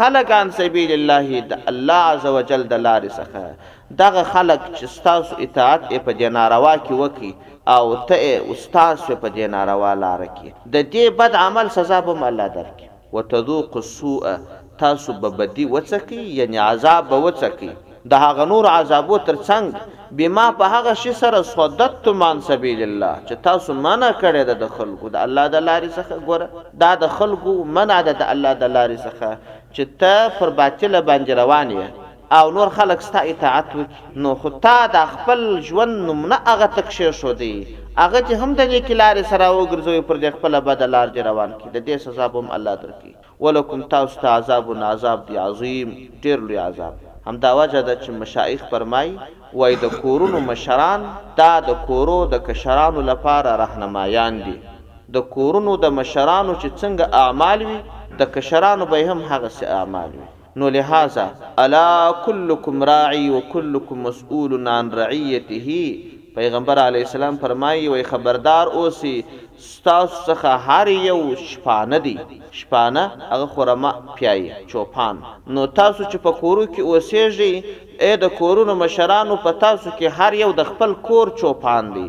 خلق 0.00 0.30
عن 0.40 0.50
سبیل 0.60 0.92
الله 0.98 1.40
د 1.54 1.60
الله 1.74 2.12
عز 2.14 2.26
وجل 2.38 2.68
د 2.74 2.84
لارې 2.88 3.16
څخه 3.18 3.74
دغه 3.90 4.22
خلک 4.32 4.60
چې 4.78 4.84
ستاسو 4.96 5.34
اطاعت 5.38 5.82
په 6.04 6.12
جناروا 6.20 6.74
کې 6.76 6.92
وکي 6.92 7.36
او 7.74 7.96
ته 8.08 8.42
استاد 8.54 8.98
په 9.24 9.28
جناروا 9.36 9.90
لار 10.02 10.20
کې 10.22 10.70
د 10.76 10.86
دې 10.92 11.08
بد 11.18 11.34
عمل 11.42 11.68
سزا 11.74 11.98
به 12.06 12.28
الله 12.28 12.48
درکې 12.48 12.86
وتذوق 13.12 13.76
السوء 13.76 14.36
تاسو 14.80 15.12
به 15.20 15.28
بدی 15.40 15.66
وڅکی 15.66 16.20
یعنی 16.38 16.58
عذاب 16.62 17.06
به 17.10 17.18
وڅکی 17.26 17.70
د 18.14 18.24
هغه 18.24 18.44
نور 18.52 18.66
عذابو 18.70 19.18
ترڅنګ 19.28 20.10
بما 20.20 20.44
په 20.62 20.70
هغه 20.72 20.94
شي 21.02 21.12
سره 21.18 21.42
صدت 21.50 21.94
تمان 22.06 22.40
سبیل 22.48 22.82
الله 22.86 23.12
چې 23.26 23.34
تاسو 23.46 23.74
معنا 23.84 24.08
کړی 24.24 24.56
د 24.64 24.68
خلکو 24.80 25.08
د 25.16 25.28
الله 25.28 25.46
د 25.54 25.62
لارې 25.68 26.00
څخه 26.00 26.26
ګوره 26.26 26.48
دا 26.84 26.90
د 27.04 27.08
خلکو 27.20 27.54
منع 27.78 28.00
د 28.10 28.22
الله 28.34 28.52
د 28.64 28.70
لارې 28.78 28.98
څخه 29.06 29.36
چې 29.74 30.02
ته 30.02 30.28
پر 30.40 30.50
باطل 30.62 31.00
باندې 31.02 31.32
روان 31.42 31.70
یې 31.78 32.05
او 32.32 32.50
نور 32.56 32.68
خلق 32.76 33.00
ستا 33.02 33.18
اطاعت 33.30 33.68
وکړي 33.74 34.20
نو 34.22 34.30
خو 34.42 34.48
تا 34.64 34.78
د 34.94 35.10
خپل 35.12 35.40
ژوند 35.68 35.94
نمونه 36.08 36.36
هغه 36.48 36.66
تک 36.78 36.88
شې 36.96 37.10
شو 37.20 37.32
دی 37.40 37.54
هغه 38.00 38.20
چې 38.28 38.32
هم 38.42 38.54
د 38.60 38.70
نیک 38.72 38.90
لارې 39.00 39.22
سره 39.32 39.46
وګرځوي 39.58 40.02
پر 40.08 40.16
دې 40.22 40.30
خپل 40.38 40.60
بد 40.70 40.82
لار 40.96 41.08
دی 41.16 41.20
روان 41.28 41.52
کی 41.62 41.68
د 41.68 41.76
دې 41.86 41.96
سزا 42.06 42.28
به 42.34 42.38
هم 42.44 42.50
الله 42.58 42.76
درکړي 42.76 43.12
ولکم 43.46 43.82
تاسو 43.94 44.20
ته 44.24 44.28
عذاب 44.40 44.74
عذاب 44.88 45.24
دی 45.28 45.36
عظیم 45.44 45.94
ډیر 46.26 46.40
لوی 46.50 46.58
عذاب 46.66 46.94
هم 47.30 47.38
دا 47.48 47.52
وجه 47.60 47.78
ده 47.80 47.98
چې 48.04 48.10
مشایخ 48.26 48.64
فرمای 48.72 49.16
وای 49.60 49.76
د 49.86 49.98
کورونو 50.02 50.40
مشران 50.50 51.06
دا 51.42 51.50
د 51.72 51.82
کورو 51.92 52.20
د 52.36 52.44
کشرانو 52.50 53.00
لپاره 53.12 53.56
راهنمایان 53.64 54.42
دي 54.48 54.56
د 55.18 55.30
کورونو 55.38 55.76
د 55.88 55.98
مشرانو 56.00 56.60
چې 56.60 56.68
څنګه 56.80 57.14
اعمال 57.14 57.62
وي 57.66 57.78
د 58.24 58.36
کشرانو 58.38 58.84
به 58.94 59.10
هم 59.12 59.18
هغه 59.34 59.48
سي 59.58 59.66
اعمال 59.80 60.10
وي 60.18 60.26
نو 60.60 60.68
لہذا 60.74 61.24
الا 61.62 62.10
کلکم 62.24 62.82
راعی 62.90 63.28
و 63.30 63.40
کلکم 63.52 63.98
مسئول 64.06 64.52
عن 64.68 64.90
رعیته 64.98 65.82
پیغمبر 66.36 66.78
علی 66.86 67.02
السلام 67.06 67.36
فرمایي 67.42 67.82
وي 67.94 68.02
خبردار 68.10 68.70
اوسي 68.82 69.12
ستاسو 69.64 70.22
څخه 70.28 70.62
هر 70.70 70.90
یو 71.08 71.18
شپانه 71.50 71.98
دی 72.06 72.14
شپانه 72.60 73.02
هغه 73.34 73.50
خورما 73.58 73.90
پیای 74.14 74.52
چوپان 74.72 75.20
نو 75.58 75.66
تاسو 75.80 76.00
چې 76.04 76.16
په 76.28 76.32
کورو 76.40 76.66
کې 76.70 76.88
اوسېږئ 76.88 77.76
اې 78.00 78.16
د 78.24 78.32
کورونو 78.40 78.78
مشرانو 78.86 79.36
په 79.46 79.54
تاسو 79.68 79.86
کې 79.86 80.18
هر 80.20 80.40
یو 80.44 80.50
د 80.64 80.68
خپل 80.72 80.98
کور 81.12 81.34
چوپان 81.44 81.92
دی 82.00 82.08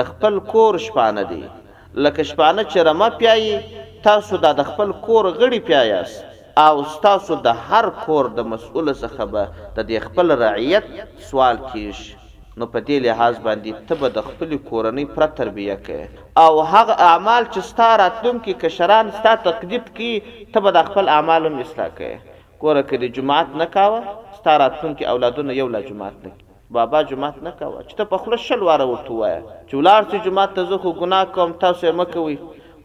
د 0.00 0.08
خپل 0.12 0.38
کور 0.52 0.80
شپانه 0.88 1.26
دی 1.34 1.42
لکه 1.48 2.30
شپانه 2.34 2.68
چې 2.68 2.88
رما 2.92 3.10
پیای 3.18 3.84
تاسو 4.12 4.44
د 4.48 4.66
خپل 4.72 4.98
کور 5.10 5.34
غړي 5.34 5.68
پیایاست 5.72 6.32
او 6.64 6.76
تاسو 7.06 7.34
د 7.46 7.52
هر 7.70 7.86
کور 8.04 8.28
د 8.36 8.42
مسؤل 8.50 8.86
څخه 9.02 9.24
به 9.32 9.82
د 9.88 9.98
خپل 10.04 10.32
رعیت 10.42 10.86
سوال 11.32 11.58
کیش 11.72 11.98
نو 12.60 12.68
په 12.74 12.80
دې 12.86 12.96
لحاظ 13.06 13.34
باندې 13.46 13.84
ته 13.88 13.98
به 14.02 14.12
د 14.18 14.22
خپل 14.28 14.54
کورنۍ 14.68 15.04
پر 15.16 15.24
تربیه 15.40 15.76
کې 15.88 16.44
او 16.44 16.62
هغه 16.74 16.96
اعمال 17.08 17.48
چې 17.54 17.66
ستاره 17.70 18.06
تم 18.22 18.38
کې 18.44 18.60
کشران 18.62 19.10
ستا 19.18 19.34
تقدیب 19.48 19.90
کې 19.98 20.46
ته 20.54 20.64
به 20.66 20.72
د 20.78 20.86
خپل 20.88 21.12
اعمال 21.16 21.50
هم 21.50 21.60
اصلاح 21.66 21.90
کې 21.98 22.40
کور 22.64 22.80
کې 22.82 23.02
د 23.04 23.12
جماعت 23.18 23.52
نه 23.62 23.68
کاوه 23.76 24.00
ستاره 24.40 24.70
تم 24.78 24.96
کې 24.96 25.12
اولادونه 25.12 25.58
یو 25.60 25.68
لا 25.76 25.84
جماعت 25.90 26.24
نه 26.28 26.34
بابا 26.78 27.02
جماعت 27.12 27.42
نه 27.48 27.54
کاوه 27.60 27.82
چې 27.88 28.00
ته 28.00 28.12
په 28.14 28.22
خله 28.22 28.40
شل 28.46 28.66
واره 28.70 28.88
ورته 28.94 29.20
وای 29.20 29.36
چې 29.36 29.76
ولار 29.82 30.08
چې 30.10 30.26
جماعت 30.30 30.56
ته 30.60 30.66
زه 30.72 30.82
خو 30.86 30.96
ګناه 31.04 31.32
کوم 31.38 31.54
تاسو 31.66 31.86
یې 31.86 32.02
مکوي 32.02 32.36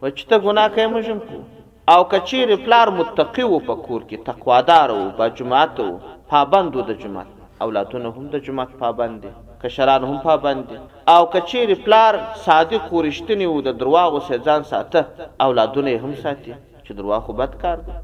و 0.02 0.04
چې 0.04 0.22
ته 0.28 0.44
ګناه 0.50 0.68
کوي 0.76 0.88
مې 0.92 1.20
کوم 1.32 1.51
او 1.88 2.02
کچیر 2.10 2.56
پلار 2.64 2.88
متقی 2.96 3.42
وو 3.42 3.58
په 3.68 3.74
کور 3.84 4.02
کې 4.02 4.22
تقوادار 4.26 4.90
وو 4.96 5.08
با 5.16 5.26
جماعت 5.38 5.80
وو 5.80 5.94
پابند 6.34 6.76
د 6.90 6.92
جماعت 7.00 7.26
اولادونه 7.66 8.12
هم 8.18 8.26
د 8.34 8.42
جماعت 8.46 8.76
پابند 8.84 9.22
دي 9.24 9.30
کشران 9.64 10.04
هم 10.08 10.18
پابند 10.28 10.68
دي 10.70 10.76
او 11.14 11.24
کچیر 11.34 11.74
پلار 11.86 12.20
صادق 12.44 12.86
کورشتنی 12.90 13.46
وو 13.52 13.60
د 13.68 13.76
درواغ 13.82 14.18
سزان 14.30 14.64
ساته 14.72 15.04
اولادونه 15.46 15.98
هم 16.02 16.14
ساتي 16.22 16.54
چې 16.86 16.92
درواغ 17.02 17.22
خو 17.30 17.38
بد 17.44 17.58
کار 17.64 17.76
دی 17.88 17.98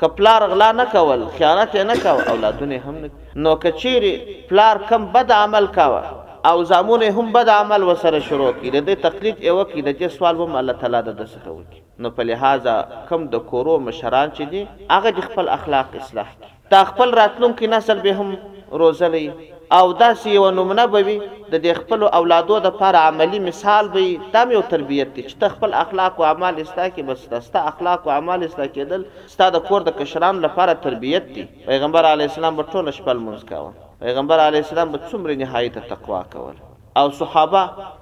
کپلار 0.00 0.46
غلا 0.52 0.70
نه 0.82 0.92
کول 0.98 1.26
خیانت 1.38 1.76
نه 1.90 1.98
کول 2.06 2.28
اولادونه 2.34 2.78
هم 2.86 3.00
نه 3.04 3.10
نو 3.46 3.54
کچیر 3.66 4.10
پلار 4.52 4.84
کم 4.92 5.12
بد 5.18 5.32
عمل 5.44 5.66
کاوه 5.78 6.22
او 6.50 6.64
زامونه 6.68 7.06
هم 7.10 7.32
بد 7.34 7.48
عمل 7.48 7.84
وسره 7.88 8.18
شروع 8.24 8.48
کړي 8.56 8.80
د 8.86 8.96
تقلید 9.02 9.38
یو 9.44 9.56
کې 9.68 10.00
د 10.00 10.10
سوال 10.16 10.40
هم 10.40 10.56
الله 10.60 10.74
تعالی 10.80 10.98
د 11.04 11.28
سره 11.28 11.52
وکړي 11.52 11.78
نو 12.06 12.10
په 12.18 12.26
لحاظه 12.30 12.74
کم 13.10 13.22
د 13.34 13.40
کورو 13.52 13.76
مشران 13.84 14.34
چې 14.34 14.52
دي 14.54 14.90
هغه 14.96 15.12
د 15.18 15.24
خپل 15.28 15.48
اخلاق 15.54 15.94
اصلاح 16.00 16.26
کړي 16.34 16.74
تا 16.74 16.80
خپل 16.90 17.14
راتلونکي 17.20 17.70
نسل 17.76 18.02
به 18.08 18.16
هم 18.18 18.34
روزلې 18.82 19.54
او 19.78 19.86
داسې 19.92 20.34
یو 20.34 20.42
نمونه 20.58 20.86
بوي 20.96 21.16
د 21.16 21.54
دې 21.54 21.80
خپل 21.80 22.04
اولادو 22.20 22.60
د 22.66 22.76
پر 22.82 23.00
عملی 23.04 23.42
مثال 23.46 23.90
به 23.96 24.30
تام 24.36 24.54
یو 24.58 24.62
تربیت 24.74 25.16
دي 25.16 25.26
چې 25.28 25.54
خپل 25.56 25.78
اخلاق 25.84 26.20
او 26.22 26.26
اعمال 26.32 26.60
استا 26.66 26.90
کې 26.90 27.10
بس 27.12 27.26
دسته 27.36 27.64
اخلاق 27.72 28.08
او 28.10 28.14
اعمال 28.18 28.46
استا 28.50 28.68
کېدل 28.76 29.08
ستاسو 29.36 29.56
د 29.58 29.66
کور 29.72 29.88
د 29.90 29.96
کشران 30.02 30.44
لپاره 30.46 30.78
تربیت 30.88 31.32
دي 31.38 31.48
پیغمبر 31.72 32.12
علی 32.12 32.30
السلام 32.30 32.62
په 32.62 32.76
ټول 32.76 32.94
شپه 33.00 33.18
منځ 33.24 33.50
کاوه 33.54 33.92
پیغمبر 34.04 34.38
علی 34.46 34.58
السلام 34.62 34.90
په 34.94 34.98
څومره 35.10 35.34
نهایت 35.42 35.76
تقوا 35.90 36.16
کول 36.32 36.56
او 37.02 37.02
صحابه 37.20 37.60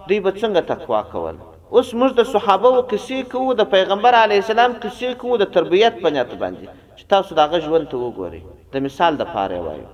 دوی 0.09 0.17
په 0.27 0.31
څنګه 0.41 0.61
تقوا 0.71 1.03
کول 1.11 1.37
اوس 1.77 1.88
موږ 2.01 2.11
د 2.21 2.25
صحابه 2.33 2.71
او 2.79 2.83
کیسې 2.93 3.19
کوو 3.35 3.53
د 3.61 3.69
پیغمبر 3.75 4.17
علی 4.21 4.38
السلام 4.43 4.73
کیسې 4.85 5.21
کوو 5.21 5.37
د 5.43 5.53
تربيت 5.57 6.01
په 6.07 6.12
نیت 6.17 6.33
باندې 6.41 6.81
چې 6.99 7.05
تاسو 7.12 7.37
داغه 7.41 7.61
ژوند 7.67 7.87
ته 7.93 8.01
وګورئ 8.07 8.41
د 8.73 8.85
مثال 8.87 9.19
د 9.21 9.29
پاره 9.37 9.61
وایو 9.69 9.85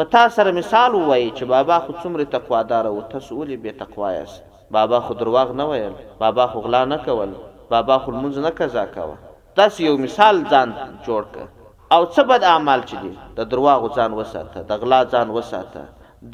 په 0.00 0.08
تا 0.16 0.24
سره 0.38 0.56
مثال 0.60 0.98
وایي 0.98 1.28
چې 1.28 1.52
بابا 1.52 1.78
خو 1.84 1.98
څومره 2.00 2.32
تقوادار 2.36 2.90
او 2.92 2.94
تاسو 3.12 3.38
ولې 3.42 3.62
به 3.66 3.78
تقوا 3.82 4.14
یاست 4.16 4.48
بابا 4.78 5.02
خو 5.10 5.18
درواغ 5.24 5.54
نه 5.60 5.68
ویل 5.74 6.00
بابا 6.24 6.48
خو 6.56 6.64
غلا 6.70 6.82
نه 6.96 7.00
کول 7.10 7.36
بابا 7.76 7.98
خو 8.08 8.18
منځ 8.22 8.44
نه 8.48 8.56
قضا 8.64 8.86
کاوه 8.96 9.38
تاسو 9.62 9.86
یو 9.90 9.96
مثال 10.08 10.44
ځان 10.56 10.76
جوړ 10.82 11.32
کړه 11.38 11.48
او 11.94 12.02
څه 12.14 12.22
بد 12.30 12.42
اعمال 12.54 12.80
چي 12.90 12.96
دي 13.02 13.10
د 13.36 13.46
درواغ 13.52 13.82
ځان 13.98 14.12
وساته 14.18 14.60
د 14.70 14.80
غلا 14.80 15.00
ځان 15.14 15.28
وساته 15.36 15.84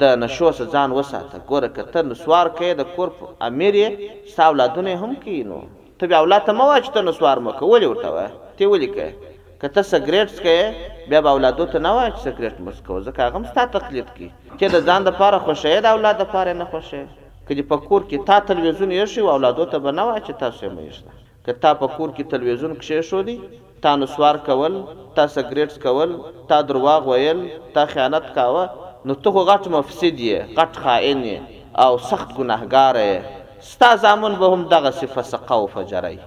د 0.01 0.17
نشو 0.23 0.49
ځان 0.75 0.89
وساته 0.99 1.35
ګوره 1.49 1.69
کته 1.77 1.99
نسوار 2.09 2.47
کې 2.57 2.69
د 2.79 2.81
کور 2.95 3.07
امیرې 3.47 3.87
ساولادونه 4.35 4.91
هم 5.03 5.11
کینو 5.23 5.59
ته 5.99 6.03
بیا 6.11 6.19
اولاد 6.23 6.43
ته 6.49 6.53
مواج 6.61 6.85
ته 6.95 7.01
نسوار 7.09 7.37
مکه 7.47 7.65
ولې 7.73 7.87
ورته 7.91 8.09
و 8.15 8.19
ته 8.57 8.65
ولې 8.71 8.89
کې 8.95 9.33
کته 9.61 9.81
سګریټس 9.93 10.37
کې 10.45 11.09
بیا 11.09 11.21
به 11.27 11.35
اولادو 11.35 11.65
ته 11.73 11.79
نه 11.85 11.93
واج 11.99 12.13
سګریټ 12.25 12.55
مسکو 12.67 12.99
ځکه 13.07 13.19
هغه 13.27 13.43
ستا 13.51 13.65
تقلید 13.77 14.09
کی 14.17 14.27
چې 14.59 14.65
د 14.75 14.77
ځان 14.87 15.07
د 15.07 15.17
پاره 15.21 15.39
خوشې 15.45 15.81
د 15.85 15.95
اولاد 15.95 16.17
د 16.23 16.31
پاره 16.35 16.53
نه 16.63 16.71
خوشې 16.73 17.23
کله 17.47 17.63
په 17.71 17.77
کور 17.87 18.01
کې 18.09 18.27
تا 18.31 18.37
تلویزیون 18.51 18.89
یې 18.91 19.13
شي 19.13 19.29
اولادو 19.35 19.65
ته 19.73 19.77
بنوا 19.87 20.15
چې 20.25 20.41
تاسو 20.43 20.65
یې 20.65 20.75
مېشته 20.79 21.23
کته 21.47 21.73
په 21.83 21.87
کور 21.97 22.09
کې 22.17 22.31
تلویزیون 22.33 22.75
کې 22.81 23.07
شو 23.11 23.21
دی 23.29 23.37
تا 23.85 23.93
نسوار 24.01 24.35
کول 24.47 24.75
تا 25.15 25.23
سګریټس 25.35 25.77
کول 25.85 26.09
تا 26.51 26.57
درواغ 26.67 27.01
ویل 27.09 27.39
تا 27.73 27.81
خیانت 27.93 28.25
کاوه 28.35 28.65
نو 29.09 29.13
ته 29.25 29.31
خو 29.33 29.41
غټ 29.49 29.67
مفسد 29.75 30.21
یې 30.25 30.55
غټ 30.61 30.79
خائن 30.85 31.19
یې 31.25 31.83
او 31.83 31.91
سخت 32.07 32.31
ګناهګار 32.37 32.99
یې 33.03 33.67
ستا 33.67 33.89
زامن 34.05 34.37
به 34.41 34.47
هم 34.53 34.63
دغه 34.73 34.91
صفه 35.01 35.23
سقه 35.33 35.57
او 35.59 35.67
فجرای 35.75 36.17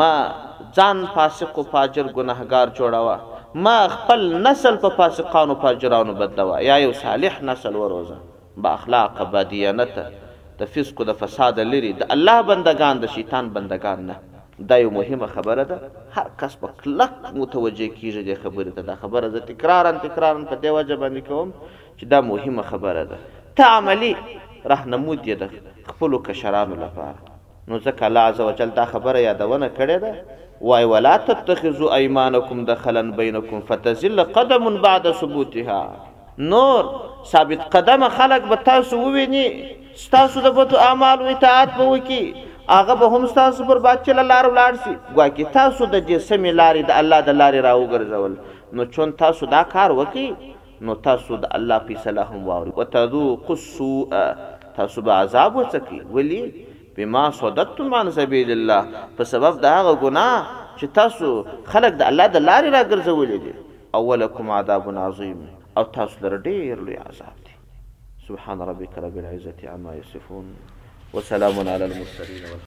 ما 0.00 0.08
ځان 0.78 1.00
فاسق 1.14 1.58
او 1.58 1.64
فاجر 1.70 2.10
ګناهګار 2.18 2.74
جوړاوه 2.80 3.16
ما 3.68 3.72
خپل 3.94 4.24
نسل 4.48 4.76
په 4.84 4.94
فاسقانو 5.00 5.56
فاجرانو 5.64 6.16
بدلوا 6.20 6.58
یا 6.66 6.76
یو 6.84 6.90
صالح 7.00 7.38
نسل 7.52 7.78
وروزه 7.84 8.18
با 8.66 8.74
اخلاق 8.80 9.22
بدیانته 9.36 10.04
د 10.60 10.70
فسق 10.76 11.00
او 11.06 11.08
د 11.12 11.18
فساد 11.24 11.62
لري 11.72 11.94
د 12.04 12.10
الله 12.18 12.46
بندگان 12.52 13.02
د 13.06 13.12
شیطان 13.16 13.50
بندگان 13.58 14.04
نه 14.12 14.18
دا 14.68 14.76
یو 14.78 14.90
مهمه 14.90 15.26
خبره 15.26 15.64
ده 15.64 15.78
هر 16.12 16.26
کس 16.40 16.56
په 16.56 16.68
کلک 16.82 17.10
متوجه 17.34 17.88
کیږي 17.88 18.22
د 18.22 18.34
خبرې 18.42 18.70
ته 18.76 18.82
دا 18.82 18.94
خبره 18.96 19.28
زه 19.28 19.40
تکرارا 19.50 19.92
تکرارا 20.04 20.44
په 20.44 20.60
دې 20.62 20.70
وجه 20.76 20.96
باندې 20.96 21.22
کوم 21.28 21.52
چې 21.98 22.04
دا 22.12 22.20
مهمه 22.20 22.62
خبره 22.62 23.04
ده 23.04 23.18
ته 23.56 23.64
عملی 23.76 24.14
راهنمود 24.72 25.22
دی 25.22 25.34
د 25.42 25.48
خپل 25.88 26.18
کشرانو 26.28 26.74
لپاره 26.84 27.18
نو 27.68 27.80
ځکه 27.80 28.02
الله 28.08 28.20
عز 28.20 28.40
وجل 28.40 28.70
دا 28.80 28.84
خبره 28.92 29.18
یادونه 29.20 29.70
کړې 29.78 29.96
ده 30.04 30.40
وای 30.60 30.84
ولا 30.92 31.16
تتخذوا 31.28 31.94
ايمانكم 31.96 32.64
دخلا 32.64 33.02
بينكم 33.02 33.60
فتزل 33.68 34.20
قدم 34.22 34.80
بعد 34.82 35.10
ثبوتها 35.10 35.80
نور 36.38 36.92
ثابت 37.32 37.60
قدم 37.76 38.08
خلق 38.08 38.48
به 38.50 38.54
تاسو 38.56 38.98
وویني 39.00 39.46
تاسو 40.10 40.40
د 40.44 40.54
بتو 40.60 40.76
اعمال 40.76 41.22
او 41.22 41.26
اطاعت 41.36 41.76
به 41.78 41.84
وکي 41.84 42.24
هغه 42.68 42.94
به 42.94 43.06
هم 43.06 43.26
تاسو 43.26 43.64
پر 43.68 43.78
باد 43.78 43.98
چل 44.06 44.20
لار 44.30 44.46
ولاړ 44.52 44.72
شي 44.84 44.92
ګواکې 45.14 45.44
تاسو 45.54 45.86
د 45.94 46.02
جسم 46.10 46.44
لارې 46.60 46.86
د 46.90 46.98
الله 47.02 47.18
د 47.28 47.34
لارې 47.40 47.62
راو 47.66 47.86
ګرځول 47.92 48.36
نو 48.78 48.84
چون 48.96 49.12
تاسو 49.22 49.46
دا 49.54 49.62
کار 49.72 49.94
وکي 50.00 50.26
نو 50.88 50.94
تاسو 51.06 51.38
د 51.46 51.50
الله 51.58 51.78
په 51.88 52.04
صلاح 52.04 52.28
هم 52.34 52.42
واوري 52.50 52.74
وتذوق 52.76 53.50
السوء 53.54 54.22
تاسو 54.78 55.02
به 55.08 55.18
عذاب 55.24 55.58
وڅکي 55.60 56.00
ولی 56.18 56.40
بما 57.00 57.24
صدتم 57.40 57.94
عن 58.00 58.10
سبيل 58.18 58.52
الله 58.56 59.02
په 59.20 59.30
سبب 59.32 59.58
دا 59.66 59.72
هغه 59.78 59.94
ګناه 60.02 60.60
چې 60.78 60.94
تاسو 61.00 61.32
خلق 61.74 61.96
د 62.02 62.08
الله 62.10 62.32
د 62.36 62.46
لارې 62.50 62.76
را 62.76 62.84
ګرځولې 62.92 63.48
دي 63.48 63.96
اولکم 64.02 64.52
عذاب 64.60 64.86
عظیم 65.06 65.38
او 65.80 65.84
تاسو 65.98 66.26
لر 66.28 66.38
ډیر 66.48 66.86
لوی 66.86 66.98
عذاب 67.08 67.42
دی 67.48 67.58
سبحان 68.30 68.68
ربك 68.72 69.02
رب 69.08 69.18
العزه 69.26 69.74
عما 69.76 69.96
يصفون 70.00 70.46
وہ 71.12 71.20
علی 71.30 71.58
اللہ 71.60 72.56